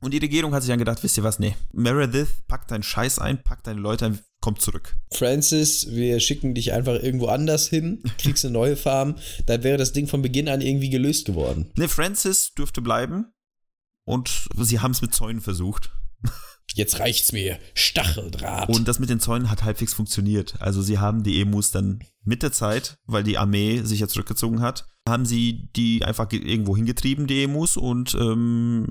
Und 0.04 0.12
die 0.14 0.18
Regierung 0.18 0.54
hat 0.54 0.62
sich 0.64 0.70
dann 0.70 0.80
gedacht, 0.80 1.02
wisst 1.02 1.18
ihr 1.18 1.24
was, 1.24 1.40
nee, 1.40 1.56
Meredith, 1.72 2.28
pack 2.50 2.68
deinen 2.68 2.84
Scheiß 2.84 3.20
ein, 3.20 3.42
pack 3.42 3.64
deine 3.64 3.80
Leute 3.80 4.06
ein, 4.06 4.20
komm 4.42 4.60
zurück. 4.60 4.98
Francis, 5.14 5.92
wir 5.92 6.20
schicken 6.20 6.54
dich 6.54 6.74
einfach 6.74 7.02
irgendwo 7.02 7.28
anders 7.28 7.70
hin, 7.70 8.04
kriegst 8.18 8.44
eine 8.44 8.52
neue 8.52 8.76
Farm, 8.76 9.16
dann 9.46 9.64
wäre 9.64 9.78
das 9.78 9.94
Ding 9.94 10.08
von 10.08 10.22
Beginn 10.22 10.50
an 10.50 10.60
irgendwie 10.60 10.90
gelöst 10.90 11.26
geworden. 11.26 11.72
Nee, 11.78 11.88
Francis 11.88 12.54
dürfte 12.54 12.82
bleiben 12.82 13.32
und 14.06 14.50
sie 14.60 14.82
haben 14.82 14.92
es 14.92 15.02
mit 15.02 15.16
Zäunen 15.16 15.40
versucht. 15.40 15.92
Jetzt 16.74 17.00
reicht's 17.00 17.32
mir. 17.32 17.60
Stacheldraht. 17.76 18.70
Und 18.70 18.88
das 18.88 19.00
mit 19.00 19.10
den 19.10 19.20
Zäunen 19.20 19.52
hat 19.52 19.64
halbwegs 19.64 19.94
funktioniert. 19.94 20.56
Also 20.60 20.82
sie 20.82 20.98
haben 20.98 21.24
die 21.24 21.40
Emus 21.40 21.72
dann 21.72 22.04
mit 22.24 22.42
der 22.42 22.52
Zeit, 22.52 22.98
weil 23.06 23.24
die 23.24 23.38
Armee 23.38 23.82
sich 23.84 24.00
ja 24.00 24.08
zurückgezogen 24.08 24.62
hat, 24.62 24.88
haben 25.08 25.26
sie 25.26 25.70
die 25.76 26.04
einfach 26.04 26.32
irgendwo 26.32 26.76
hingetrieben, 26.76 27.28
die 27.28 27.44
Emus, 27.44 27.78
und 27.78 28.16
ähm, 28.16 28.88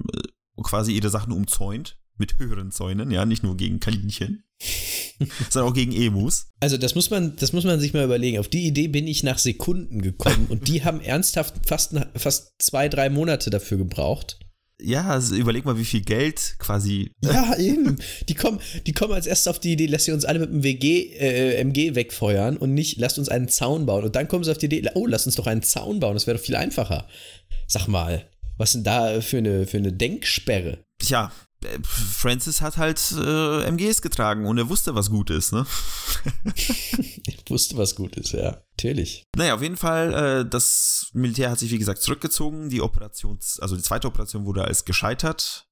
quasi 0.62 0.92
ihre 0.92 1.10
Sachen 1.10 1.32
umzäunt. 1.32 1.98
Mit 2.18 2.38
höheren 2.38 2.70
Zäunen, 2.70 3.10
ja, 3.10 3.24
nicht 3.24 3.42
nur 3.42 3.56
gegen 3.56 3.80
Kaninchen, 3.80 4.44
sondern 5.50 5.72
auch 5.72 5.74
gegen 5.74 5.92
Emus. 5.92 6.52
Also 6.60 6.76
das 6.76 6.94
muss 6.94 7.08
man, 7.08 7.36
das 7.36 7.54
muss 7.54 7.64
man 7.64 7.80
sich 7.80 7.94
mal 7.94 8.04
überlegen. 8.04 8.38
Auf 8.38 8.48
die 8.48 8.66
Idee 8.66 8.88
bin 8.88 9.08
ich 9.08 9.22
nach 9.22 9.38
Sekunden 9.38 10.02
gekommen 10.02 10.46
und 10.50 10.68
die 10.68 10.84
haben 10.84 11.00
ernsthaft 11.00 11.54
fast, 11.66 11.96
fast 12.14 12.52
zwei, 12.58 12.90
drei 12.90 13.08
Monate 13.08 13.48
dafür 13.48 13.78
gebraucht 13.78 14.38
ja, 14.82 15.06
also 15.08 15.34
überleg 15.34 15.64
mal, 15.64 15.78
wie 15.78 15.84
viel 15.84 16.02
Geld 16.02 16.56
quasi. 16.58 17.12
Ja, 17.22 17.56
eben. 17.56 17.98
Die 18.28 18.34
kommen, 18.34 18.60
die 18.86 18.92
kommen 18.92 19.12
als 19.12 19.26
erstes 19.26 19.48
auf 19.48 19.58
die 19.58 19.72
Idee, 19.72 19.86
lass 19.86 20.04
sie 20.04 20.12
uns 20.12 20.24
alle 20.24 20.40
mit 20.40 20.50
dem 20.50 20.62
WG, 20.62 21.14
äh, 21.14 21.60
MG 21.60 21.94
wegfeuern 21.94 22.56
und 22.56 22.74
nicht, 22.74 22.98
lasst 22.98 23.18
uns 23.18 23.28
einen 23.28 23.48
Zaun 23.48 23.86
bauen. 23.86 24.04
Und 24.04 24.16
dann 24.16 24.28
kommen 24.28 24.44
sie 24.44 24.50
auf 24.50 24.58
die 24.58 24.66
Idee, 24.66 24.90
oh, 24.94 25.06
lass 25.06 25.26
uns 25.26 25.36
doch 25.36 25.46
einen 25.46 25.62
Zaun 25.62 26.00
bauen, 26.00 26.14
das 26.14 26.26
wäre 26.26 26.36
doch 26.36 26.44
viel 26.44 26.56
einfacher. 26.56 27.06
Sag 27.66 27.88
mal, 27.88 28.28
was 28.62 28.72
denn 28.72 28.84
da 28.84 29.20
für 29.20 29.38
eine, 29.38 29.66
für 29.66 29.78
eine 29.78 29.92
Denksperre? 29.92 30.84
Tja, 30.98 31.32
äh, 31.64 31.78
Francis 31.82 32.60
hat 32.60 32.76
halt 32.76 33.00
äh, 33.10 33.64
MGs 33.64 34.02
getragen 34.02 34.46
und 34.46 34.56
er 34.56 34.68
wusste, 34.68 34.94
was 34.94 35.10
gut 35.10 35.30
ist, 35.30 35.52
ne? 35.52 35.66
er 36.44 37.34
wusste, 37.48 37.76
was 37.76 37.96
gut 37.96 38.16
ist, 38.16 38.32
ja. 38.32 38.62
Natürlich. 38.76 39.24
Naja, 39.36 39.56
auf 39.56 39.62
jeden 39.62 39.76
Fall, 39.76 40.14
äh, 40.14 40.48
das 40.48 41.10
Militär 41.12 41.50
hat 41.50 41.58
sich, 41.58 41.72
wie 41.72 41.78
gesagt, 41.78 42.02
zurückgezogen. 42.02 42.70
Die 42.70 42.80
Operation, 42.82 43.40
also 43.58 43.74
die 43.74 43.82
zweite 43.82 44.06
Operation 44.06 44.44
wurde 44.44 44.64
als 44.64 44.84
gescheitert 44.84 45.66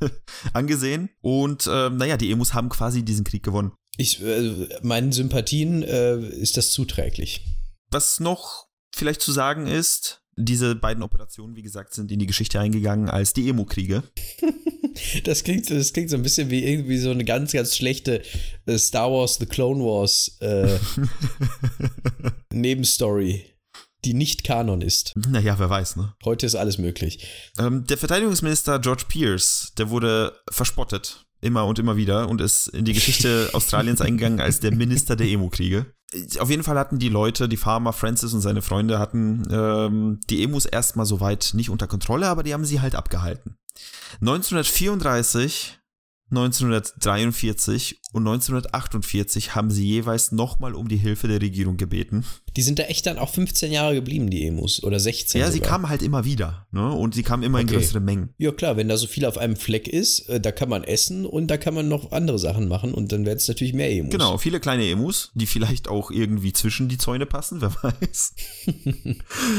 angesehen. 0.52 1.10
Und 1.20 1.68
äh, 1.68 1.88
naja, 1.88 2.16
die 2.16 2.32
Emus 2.32 2.52
haben 2.52 2.68
quasi 2.68 3.04
diesen 3.04 3.24
Krieg 3.24 3.44
gewonnen. 3.44 3.72
Ich, 3.96 4.20
äh, 4.24 4.68
meinen 4.82 5.12
Sympathien 5.12 5.84
äh, 5.84 6.18
ist 6.18 6.56
das 6.56 6.72
zuträglich. 6.72 7.46
Was 7.90 8.18
noch 8.18 8.66
vielleicht 8.92 9.22
zu 9.22 9.30
sagen 9.30 9.68
ist, 9.68 10.25
diese 10.36 10.74
beiden 10.76 11.02
Operationen, 11.02 11.56
wie 11.56 11.62
gesagt, 11.62 11.94
sind 11.94 12.12
in 12.12 12.18
die 12.18 12.26
Geschichte 12.26 12.60
eingegangen 12.60 13.08
als 13.08 13.32
die 13.32 13.48
Emo-Kriege. 13.48 14.02
das, 15.24 15.44
klingt, 15.44 15.70
das 15.70 15.92
klingt 15.92 16.10
so 16.10 16.16
ein 16.16 16.22
bisschen 16.22 16.50
wie 16.50 16.64
irgendwie 16.64 16.98
so 16.98 17.10
eine 17.10 17.24
ganz, 17.24 17.52
ganz 17.52 17.76
schlechte 17.76 18.22
äh, 18.66 18.78
Star 18.78 19.10
Wars 19.10 19.36
The 19.36 19.46
Clone 19.46 19.82
Wars 19.82 20.36
äh, 20.40 20.78
Nebenstory, 22.52 23.46
die 24.04 24.14
nicht 24.14 24.44
Kanon 24.44 24.82
ist. 24.82 25.14
Naja, 25.16 25.58
wer 25.58 25.70
weiß, 25.70 25.96
ne? 25.96 26.14
Heute 26.24 26.46
ist 26.46 26.54
alles 26.54 26.76
möglich. 26.76 27.26
Ähm, 27.58 27.86
der 27.86 27.96
Verteidigungsminister 27.96 28.78
George 28.78 29.04
Pierce, 29.08 29.72
der 29.78 29.88
wurde 29.88 30.38
verspottet 30.50 31.26
immer 31.40 31.66
und 31.66 31.78
immer 31.78 31.96
wieder 31.96 32.28
und 32.28 32.40
ist 32.40 32.68
in 32.68 32.84
die 32.84 32.92
Geschichte 32.92 33.50
Australiens 33.54 34.00
eingegangen 34.00 34.40
als 34.40 34.60
der 34.60 34.74
Minister 34.74 35.16
der 35.16 35.28
Emo-Kriege. 35.28 35.86
Auf 36.38 36.50
jeden 36.50 36.62
Fall 36.62 36.78
hatten 36.78 36.98
die 36.98 37.08
Leute, 37.08 37.48
die 37.48 37.56
Farmer 37.56 37.92
Francis 37.92 38.32
und 38.32 38.40
seine 38.40 38.62
Freunde 38.62 38.98
hatten 38.98 39.42
ähm, 39.50 40.20
die 40.30 40.42
Emus 40.42 40.66
erstmal 40.66 41.06
soweit 41.06 41.50
nicht 41.54 41.70
unter 41.70 41.86
Kontrolle, 41.86 42.28
aber 42.28 42.42
die 42.42 42.54
haben 42.54 42.64
sie 42.64 42.80
halt 42.80 42.94
abgehalten. 42.94 43.56
1934 44.20 45.78
1943 46.30 48.00
und 48.16 48.26
1948 48.26 49.54
haben 49.54 49.70
sie 49.70 49.86
jeweils 49.86 50.32
nochmal 50.32 50.74
um 50.74 50.88
die 50.88 50.96
Hilfe 50.96 51.28
der 51.28 51.40
Regierung 51.40 51.76
gebeten. 51.76 52.24
Die 52.56 52.62
sind 52.62 52.78
da 52.78 52.84
echt 52.84 53.06
dann 53.06 53.18
auch 53.18 53.28
15 53.28 53.70
Jahre 53.70 53.94
geblieben, 53.94 54.30
die 54.30 54.46
Emus, 54.46 54.82
oder 54.82 54.98
16 54.98 55.40
Ja, 55.40 55.46
sogar. 55.46 55.52
sie 55.52 55.60
kamen 55.60 55.88
halt 55.88 56.02
immer 56.02 56.24
wieder, 56.24 56.66
ne? 56.72 56.90
Und 56.90 57.14
sie 57.14 57.22
kamen 57.22 57.42
immer 57.42 57.58
okay. 57.58 57.74
in 57.74 57.78
größere 57.78 58.00
Mengen. 58.00 58.30
Ja, 58.38 58.52
klar, 58.52 58.76
wenn 58.76 58.88
da 58.88 58.96
so 58.96 59.06
viel 59.06 59.26
auf 59.26 59.36
einem 59.36 59.56
Fleck 59.56 59.86
ist, 59.86 60.28
äh, 60.28 60.40
da 60.40 60.50
kann 60.50 60.68
man 60.68 60.82
essen 60.82 61.26
und 61.26 61.48
da 61.48 61.58
kann 61.58 61.74
man 61.74 61.88
noch 61.88 62.12
andere 62.12 62.38
Sachen 62.38 62.68
machen 62.68 62.94
und 62.94 63.12
dann 63.12 63.26
werden 63.26 63.36
es 63.38 63.48
natürlich 63.48 63.74
mehr 63.74 63.90
Emus. 63.90 64.12
Genau, 64.12 64.38
viele 64.38 64.60
kleine 64.60 64.88
Emus, 64.88 65.30
die 65.34 65.46
vielleicht 65.46 65.88
auch 65.88 66.10
irgendwie 66.10 66.52
zwischen 66.52 66.88
die 66.88 66.98
Zäune 66.98 67.26
passen, 67.26 67.60
wer 67.60 67.74
weiß. 67.82 68.34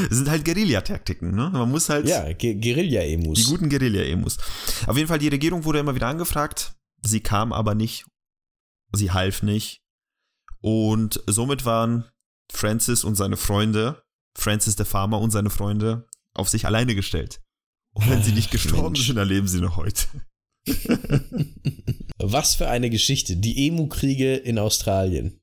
sind 0.09 0.29
halt 0.29 0.45
Guerillataktiken, 0.45 1.31
ne? 1.35 1.51
Man 1.53 1.69
muss 1.69 1.89
halt. 1.89 2.07
Ja, 2.07 2.31
Guerilla-Emus. 2.33 3.37
Die 3.37 3.45
guten 3.45 3.69
Guerilla-Emus. 3.69 4.37
Auf 4.87 4.97
jeden 4.97 5.07
Fall, 5.07 5.19
die 5.19 5.27
Regierung 5.27 5.63
wurde 5.63 5.79
immer 5.79 5.93
wieder 5.93 6.07
angefragt 6.07 6.73
Sie 7.07 7.21
kam 7.21 7.53
aber 7.53 7.75
nicht. 7.75 8.05
Sie 8.91 9.11
half 9.11 9.43
nicht. 9.43 9.81
Und 10.61 11.21
somit 11.27 11.65
waren 11.65 12.05
Francis 12.51 13.03
und 13.03 13.15
seine 13.15 13.37
Freunde, 13.37 14.03
Francis 14.37 14.75
der 14.75 14.85
Farmer 14.85 15.19
und 15.19 15.31
seine 15.31 15.49
Freunde, 15.49 16.07
auf 16.33 16.49
sich 16.49 16.65
alleine 16.65 16.95
gestellt. 16.95 17.41
Und 17.93 18.09
wenn 18.09 18.23
sie 18.23 18.31
nicht 18.31 18.51
gestorben 18.51 18.93
Mensch. 18.93 19.07
sind, 19.07 19.15
dann 19.15 19.27
leben 19.27 19.47
sie 19.47 19.59
noch 19.59 19.77
heute. 19.77 20.05
Was 22.19 22.55
für 22.55 22.67
eine 22.69 22.89
Geschichte. 22.89 23.37
Die 23.37 23.67
Emu-Kriege 23.67 24.35
in 24.35 24.59
Australien. 24.59 25.39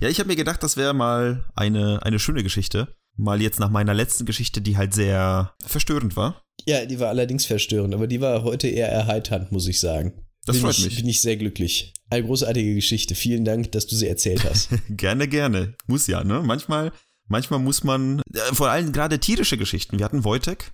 Ja, 0.00 0.08
ich 0.08 0.18
habe 0.18 0.28
mir 0.28 0.36
gedacht, 0.36 0.62
das 0.62 0.76
wäre 0.76 0.94
mal 0.94 1.48
eine, 1.54 2.02
eine 2.02 2.18
schöne 2.18 2.42
Geschichte. 2.42 2.94
Mal 3.16 3.40
jetzt 3.40 3.60
nach 3.60 3.70
meiner 3.70 3.94
letzten 3.94 4.26
Geschichte, 4.26 4.60
die 4.60 4.76
halt 4.76 4.92
sehr 4.92 5.54
verstörend 5.64 6.16
war. 6.16 6.42
Ja, 6.66 6.84
die 6.84 6.98
war 6.98 7.08
allerdings 7.08 7.46
verstörend, 7.46 7.94
aber 7.94 8.06
die 8.06 8.20
war 8.20 8.42
heute 8.42 8.68
eher 8.68 8.88
erheiternd, 8.88 9.52
muss 9.52 9.66
ich 9.68 9.80
sagen. 9.80 10.25
Das 10.46 10.56
bin 10.56 10.62
freut 10.62 10.78
ich, 10.78 10.84
mich. 10.84 10.96
Bin 10.96 11.08
ich 11.08 11.20
sehr 11.20 11.36
glücklich. 11.36 11.92
Eine 12.08 12.24
großartige 12.24 12.74
Geschichte. 12.74 13.14
Vielen 13.14 13.44
Dank, 13.44 13.72
dass 13.72 13.86
du 13.86 13.96
sie 13.96 14.06
erzählt 14.06 14.44
hast. 14.44 14.70
gerne, 14.88 15.28
gerne. 15.28 15.74
Muss 15.86 16.06
ja, 16.06 16.22
ne? 16.24 16.42
Manchmal, 16.44 16.92
manchmal 17.26 17.58
muss 17.58 17.84
man, 17.84 18.22
äh, 18.32 18.54
vor 18.54 18.70
allem 18.70 18.92
gerade 18.92 19.18
tierische 19.18 19.58
Geschichten. 19.58 19.98
Wir 19.98 20.04
hatten 20.04 20.24
Wojtek. 20.24 20.72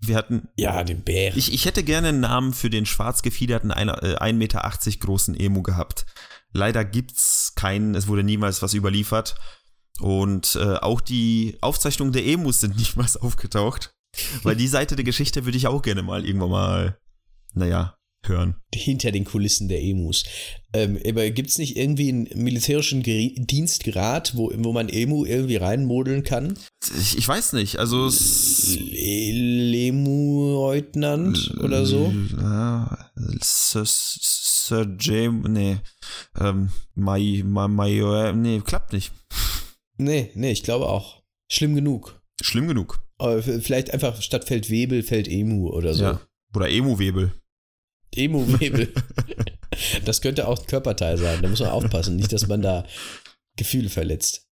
Wir 0.00 0.16
hatten. 0.16 0.48
Ja, 0.56 0.82
den 0.84 1.02
Bär. 1.02 1.36
Ich, 1.36 1.52
ich 1.52 1.64
hätte 1.64 1.84
gerne 1.84 2.08
einen 2.08 2.20
Namen 2.20 2.52
für 2.52 2.70
den 2.70 2.84
schwarz 2.84 3.22
gefiederten 3.22 3.72
1,80 3.72 4.32
Meter 4.32 4.60
großen 4.98 5.38
Emu 5.38 5.62
gehabt. 5.62 6.06
Leider 6.52 6.84
gibt's 6.84 7.54
keinen, 7.54 7.94
es 7.94 8.08
wurde 8.08 8.24
niemals 8.24 8.62
was 8.62 8.74
überliefert. 8.74 9.36
Und 10.00 10.56
äh, 10.56 10.76
auch 10.76 11.00
die 11.00 11.56
Aufzeichnungen 11.60 12.12
der 12.12 12.26
Emus 12.26 12.60
sind 12.60 12.76
niemals 12.94 13.16
aufgetaucht. 13.16 13.94
Weil 14.42 14.56
die 14.56 14.68
Seite 14.68 14.96
der 14.96 15.04
Geschichte 15.04 15.46
würde 15.46 15.56
ich 15.56 15.68
auch 15.68 15.82
gerne 15.82 16.02
mal 16.02 16.26
irgendwann 16.26 16.50
mal, 16.50 16.98
naja, 17.54 17.96
hören. 18.26 18.56
Hinter 18.74 19.10
den 19.12 19.24
Kulissen 19.24 19.68
der 19.68 19.82
Emus. 19.82 20.24
Ähm, 20.72 20.98
aber 21.06 21.28
gibt 21.30 21.50
es 21.50 21.58
nicht 21.58 21.76
irgendwie 21.76 22.08
einen 22.08 22.28
militärischen 22.34 23.02
Geri 23.02 23.34
Dienstgrad, 23.36 24.36
wo, 24.36 24.50
wo 24.54 24.72
man 24.72 24.88
Emu 24.88 25.24
irgendwie 25.24 25.56
reinmodeln 25.56 26.22
kann? 26.22 26.54
Ich, 26.98 27.18
ich 27.18 27.28
weiß 27.28 27.52
nicht, 27.54 27.78
also. 27.78 28.08
Lemu-Leutnant 29.72 31.54
oder 31.62 31.84
so? 31.84 32.12
Sir, 33.40 33.84
Sir 33.84 34.96
James, 34.98 35.48
nee. 35.48 35.78
Ähm, 36.38 36.70
Major, 36.94 37.68
Major, 37.68 38.32
nee, 38.32 38.60
klappt 38.60 38.92
nicht. 38.92 39.12
Nee, 39.98 40.30
nee, 40.34 40.52
ich 40.52 40.62
glaube 40.62 40.88
auch. 40.88 41.22
Schlimm 41.50 41.74
genug. 41.74 42.20
Schlimm 42.40 42.66
genug. 42.66 43.02
Aber 43.18 43.42
vielleicht 43.42 43.92
einfach 43.92 44.22
statt 44.22 44.44
Feldwebel, 44.46 45.02
Feldemu 45.02 45.68
oder 45.68 45.92
so. 45.94 46.04
Ja. 46.04 46.20
Oder 46.54 46.70
Emu-Webel. 46.70 47.32
Emu-Webel. 48.14 48.92
das 50.04 50.20
könnte 50.20 50.48
auch 50.48 50.60
ein 50.60 50.66
Körperteil 50.66 51.18
sein. 51.18 51.40
Da 51.42 51.48
muss 51.48 51.60
man 51.60 51.70
aufpassen, 51.70 52.16
nicht, 52.16 52.32
dass 52.32 52.46
man 52.46 52.62
da 52.62 52.84
Gefühle 53.56 53.88
verletzt. 53.88 54.46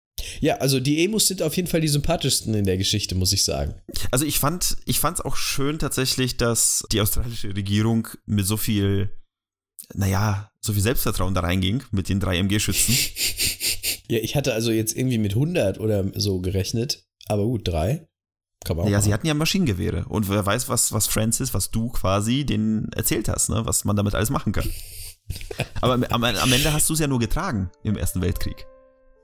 Ja, 0.41 0.57
also 0.57 0.81
die 0.81 1.05
Emus 1.05 1.27
sind 1.27 1.43
auf 1.43 1.57
jeden 1.57 1.69
Fall 1.69 1.81
die 1.81 1.89
sympathischsten 1.89 2.55
in 2.55 2.65
der 2.65 2.79
Geschichte, 2.79 3.15
muss 3.15 3.33
ich 3.33 3.45
sagen. 3.45 3.75
Also 4.11 4.25
ich 4.25 4.39
fand, 4.39 4.77
ich 4.87 4.99
fand 4.99 5.19
es 5.19 5.25
auch 5.25 5.37
schön 5.37 5.79
tatsächlich, 5.79 6.37
dass 6.37 6.85
die 6.91 7.01
australische 7.01 7.55
Regierung 7.55 8.09
mit 8.25 8.47
so 8.47 8.57
viel, 8.57 9.11
naja, 9.95 10.51
so 10.61 10.73
viel 10.73 10.83
Selbstvertrauen 10.83 11.35
da 11.35 11.41
reinging 11.41 11.83
mit 11.91 12.09
den 12.09 12.21
drei 12.21 12.39
MG-Schützen. 12.39 12.97
ja, 14.09 14.19
ich 14.19 14.37
hatte 14.37 14.55
also 14.55 14.71
jetzt 14.71 14.97
irgendwie 14.97 15.19
mit 15.19 15.35
100 15.35 15.79
oder 15.81 16.11
so 16.15 16.41
gerechnet, 16.41 17.07
aber 17.29 17.45
gut, 17.45 17.69
drei. 17.69 18.07
Kann 18.67 18.77
man 18.77 18.87
ja, 18.87 18.93
machen. 18.93 19.05
sie 19.05 19.15
hatten 19.15 19.27
ja 19.29 19.35
Maschinengewehre 19.35 20.07
und 20.09 20.29
wer 20.29 20.45
weiß, 20.45 20.69
was, 20.69 20.93
was 20.93 21.07
Francis, 21.07 21.55
was 21.55 21.71
du 21.71 21.89
quasi 21.89 22.45
denen 22.45 22.91
erzählt 22.93 23.29
hast, 23.29 23.49
ne? 23.49 23.65
was 23.65 23.85
man 23.85 23.95
damit 23.95 24.17
alles 24.17 24.31
machen 24.31 24.53
kann. 24.53 24.69
Aber 25.81 25.95
am, 25.95 26.25
am 26.25 26.53
Ende 26.53 26.73
hast 26.73 26.89
du 26.89 26.95
es 26.95 26.99
ja 26.99 27.07
nur 27.07 27.21
getragen 27.21 27.71
im 27.85 27.97
Ersten 27.97 28.23
Weltkrieg, 28.23 28.67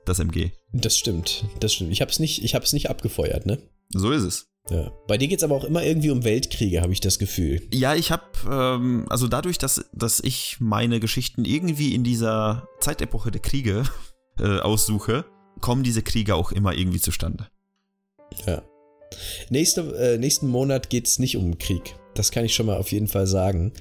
das 0.05 0.19
MG. 0.19 0.51
Das 0.71 0.97
stimmt, 0.97 1.45
das 1.59 1.73
stimmt. 1.73 1.91
Ich 1.91 1.99
habe 1.99 2.09
es 2.09 2.19
nicht, 2.19 2.41
ich 2.41 2.55
hab's 2.55 2.71
nicht 2.71 2.89
abgefeuert, 2.89 3.45
ne? 3.45 3.59
So 3.89 4.11
ist 4.11 4.23
es. 4.23 4.47
Ja. 4.69 4.91
Bei 5.07 5.17
dir 5.17 5.27
geht 5.27 5.39
es 5.39 5.43
aber 5.43 5.55
auch 5.55 5.65
immer 5.65 5.83
irgendwie 5.83 6.09
um 6.09 6.23
Weltkriege, 6.23 6.81
habe 6.81 6.93
ich 6.93 7.01
das 7.01 7.19
Gefühl. 7.19 7.61
Ja, 7.73 7.95
ich 7.95 8.11
habe, 8.11 8.23
ähm, 8.49 9.05
also 9.09 9.27
dadurch, 9.27 9.57
dass, 9.57 9.89
dass 9.91 10.21
ich 10.21 10.57
meine 10.61 11.01
Geschichten 11.01 11.43
irgendwie 11.43 11.93
in 11.93 12.05
dieser 12.05 12.69
Zeitepoche 12.79 13.29
der 13.29 13.41
Kriege 13.41 13.83
äh, 14.39 14.59
aussuche, 14.59 15.25
kommen 15.59 15.83
diese 15.83 16.01
Kriege 16.01 16.35
auch 16.35 16.53
immer 16.53 16.73
irgendwie 16.73 17.01
zustande. 17.01 17.49
Ja. 18.47 18.63
Nächste, 19.49 19.81
äh, 19.97 20.17
nächsten 20.17 20.47
Monat 20.47 20.89
geht 20.89 21.07
es 21.07 21.19
nicht 21.19 21.37
um 21.37 21.57
Krieg. 21.57 21.95
Das 22.15 22.31
kann 22.31 22.45
ich 22.45 22.53
schon 22.53 22.65
mal 22.65 22.77
auf 22.77 22.91
jeden 22.91 23.07
Fall 23.07 23.27
sagen. 23.27 23.71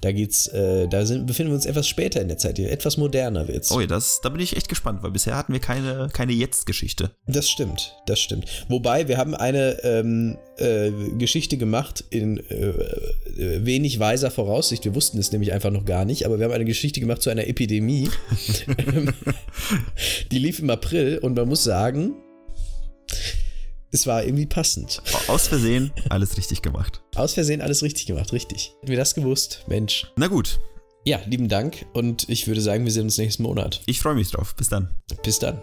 Da 0.00 0.12
geht's, 0.12 0.46
äh, 0.48 0.88
da 0.88 1.04
sind, 1.04 1.26
befinden 1.26 1.52
wir 1.52 1.56
uns 1.56 1.66
etwas 1.66 1.86
später 1.86 2.20
in 2.20 2.28
der 2.28 2.38
Zeit. 2.38 2.58
Etwas 2.58 2.96
moderner 2.96 3.48
wird's. 3.48 3.70
Oh 3.70 3.80
ja, 3.80 3.86
das, 3.86 4.20
da 4.22 4.28
bin 4.28 4.40
ich 4.40 4.56
echt 4.56 4.68
gespannt, 4.68 5.02
weil 5.02 5.10
bisher 5.10 5.36
hatten 5.36 5.52
wir 5.52 5.60
keine, 5.60 6.08
keine 6.12 6.32
Jetzt-Geschichte. 6.32 7.10
Das 7.26 7.50
stimmt, 7.50 7.94
das 8.06 8.20
stimmt. 8.20 8.46
Wobei, 8.68 9.08
wir 9.08 9.18
haben 9.18 9.34
eine 9.34 9.82
ähm, 9.84 10.38
äh, 10.56 10.90
Geschichte 11.18 11.56
gemacht 11.56 12.04
in 12.10 12.38
äh, 12.50 13.64
wenig 13.64 13.98
weiser 13.98 14.30
Voraussicht. 14.30 14.84
Wir 14.84 14.94
wussten 14.94 15.18
es 15.18 15.32
nämlich 15.32 15.52
einfach 15.52 15.70
noch 15.70 15.84
gar 15.84 16.04
nicht, 16.04 16.24
aber 16.24 16.38
wir 16.38 16.46
haben 16.46 16.52
eine 16.52 16.64
Geschichte 16.64 17.00
gemacht 17.00 17.22
zu 17.22 17.30
einer 17.30 17.46
Epidemie. 17.46 18.08
Die 20.30 20.38
lief 20.38 20.60
im 20.60 20.70
April 20.70 21.18
und 21.18 21.36
man 21.36 21.48
muss 21.48 21.64
sagen, 21.64 22.14
es 23.96 24.06
war 24.06 24.22
irgendwie 24.22 24.44
passend. 24.44 25.02
Aus 25.26 25.48
Versehen 25.48 25.90
alles 26.10 26.36
richtig 26.36 26.60
gemacht. 26.60 27.02
Aus 27.14 27.32
Versehen 27.32 27.62
alles 27.62 27.82
richtig 27.82 28.04
gemacht, 28.04 28.30
richtig. 28.34 28.74
Hätten 28.80 28.88
wir 28.88 28.98
das 28.98 29.14
gewusst, 29.14 29.64
Mensch. 29.68 30.12
Na 30.16 30.26
gut. 30.26 30.60
Ja, 31.06 31.18
lieben 31.26 31.48
Dank 31.48 31.86
und 31.94 32.28
ich 32.28 32.46
würde 32.46 32.60
sagen, 32.60 32.84
wir 32.84 32.92
sehen 32.92 33.04
uns 33.04 33.16
nächsten 33.16 33.42
Monat. 33.44 33.80
Ich 33.86 34.00
freue 34.00 34.14
mich 34.14 34.30
drauf. 34.30 34.54
Bis 34.54 34.68
dann. 34.68 34.90
Bis 35.22 35.38
dann. 35.38 35.62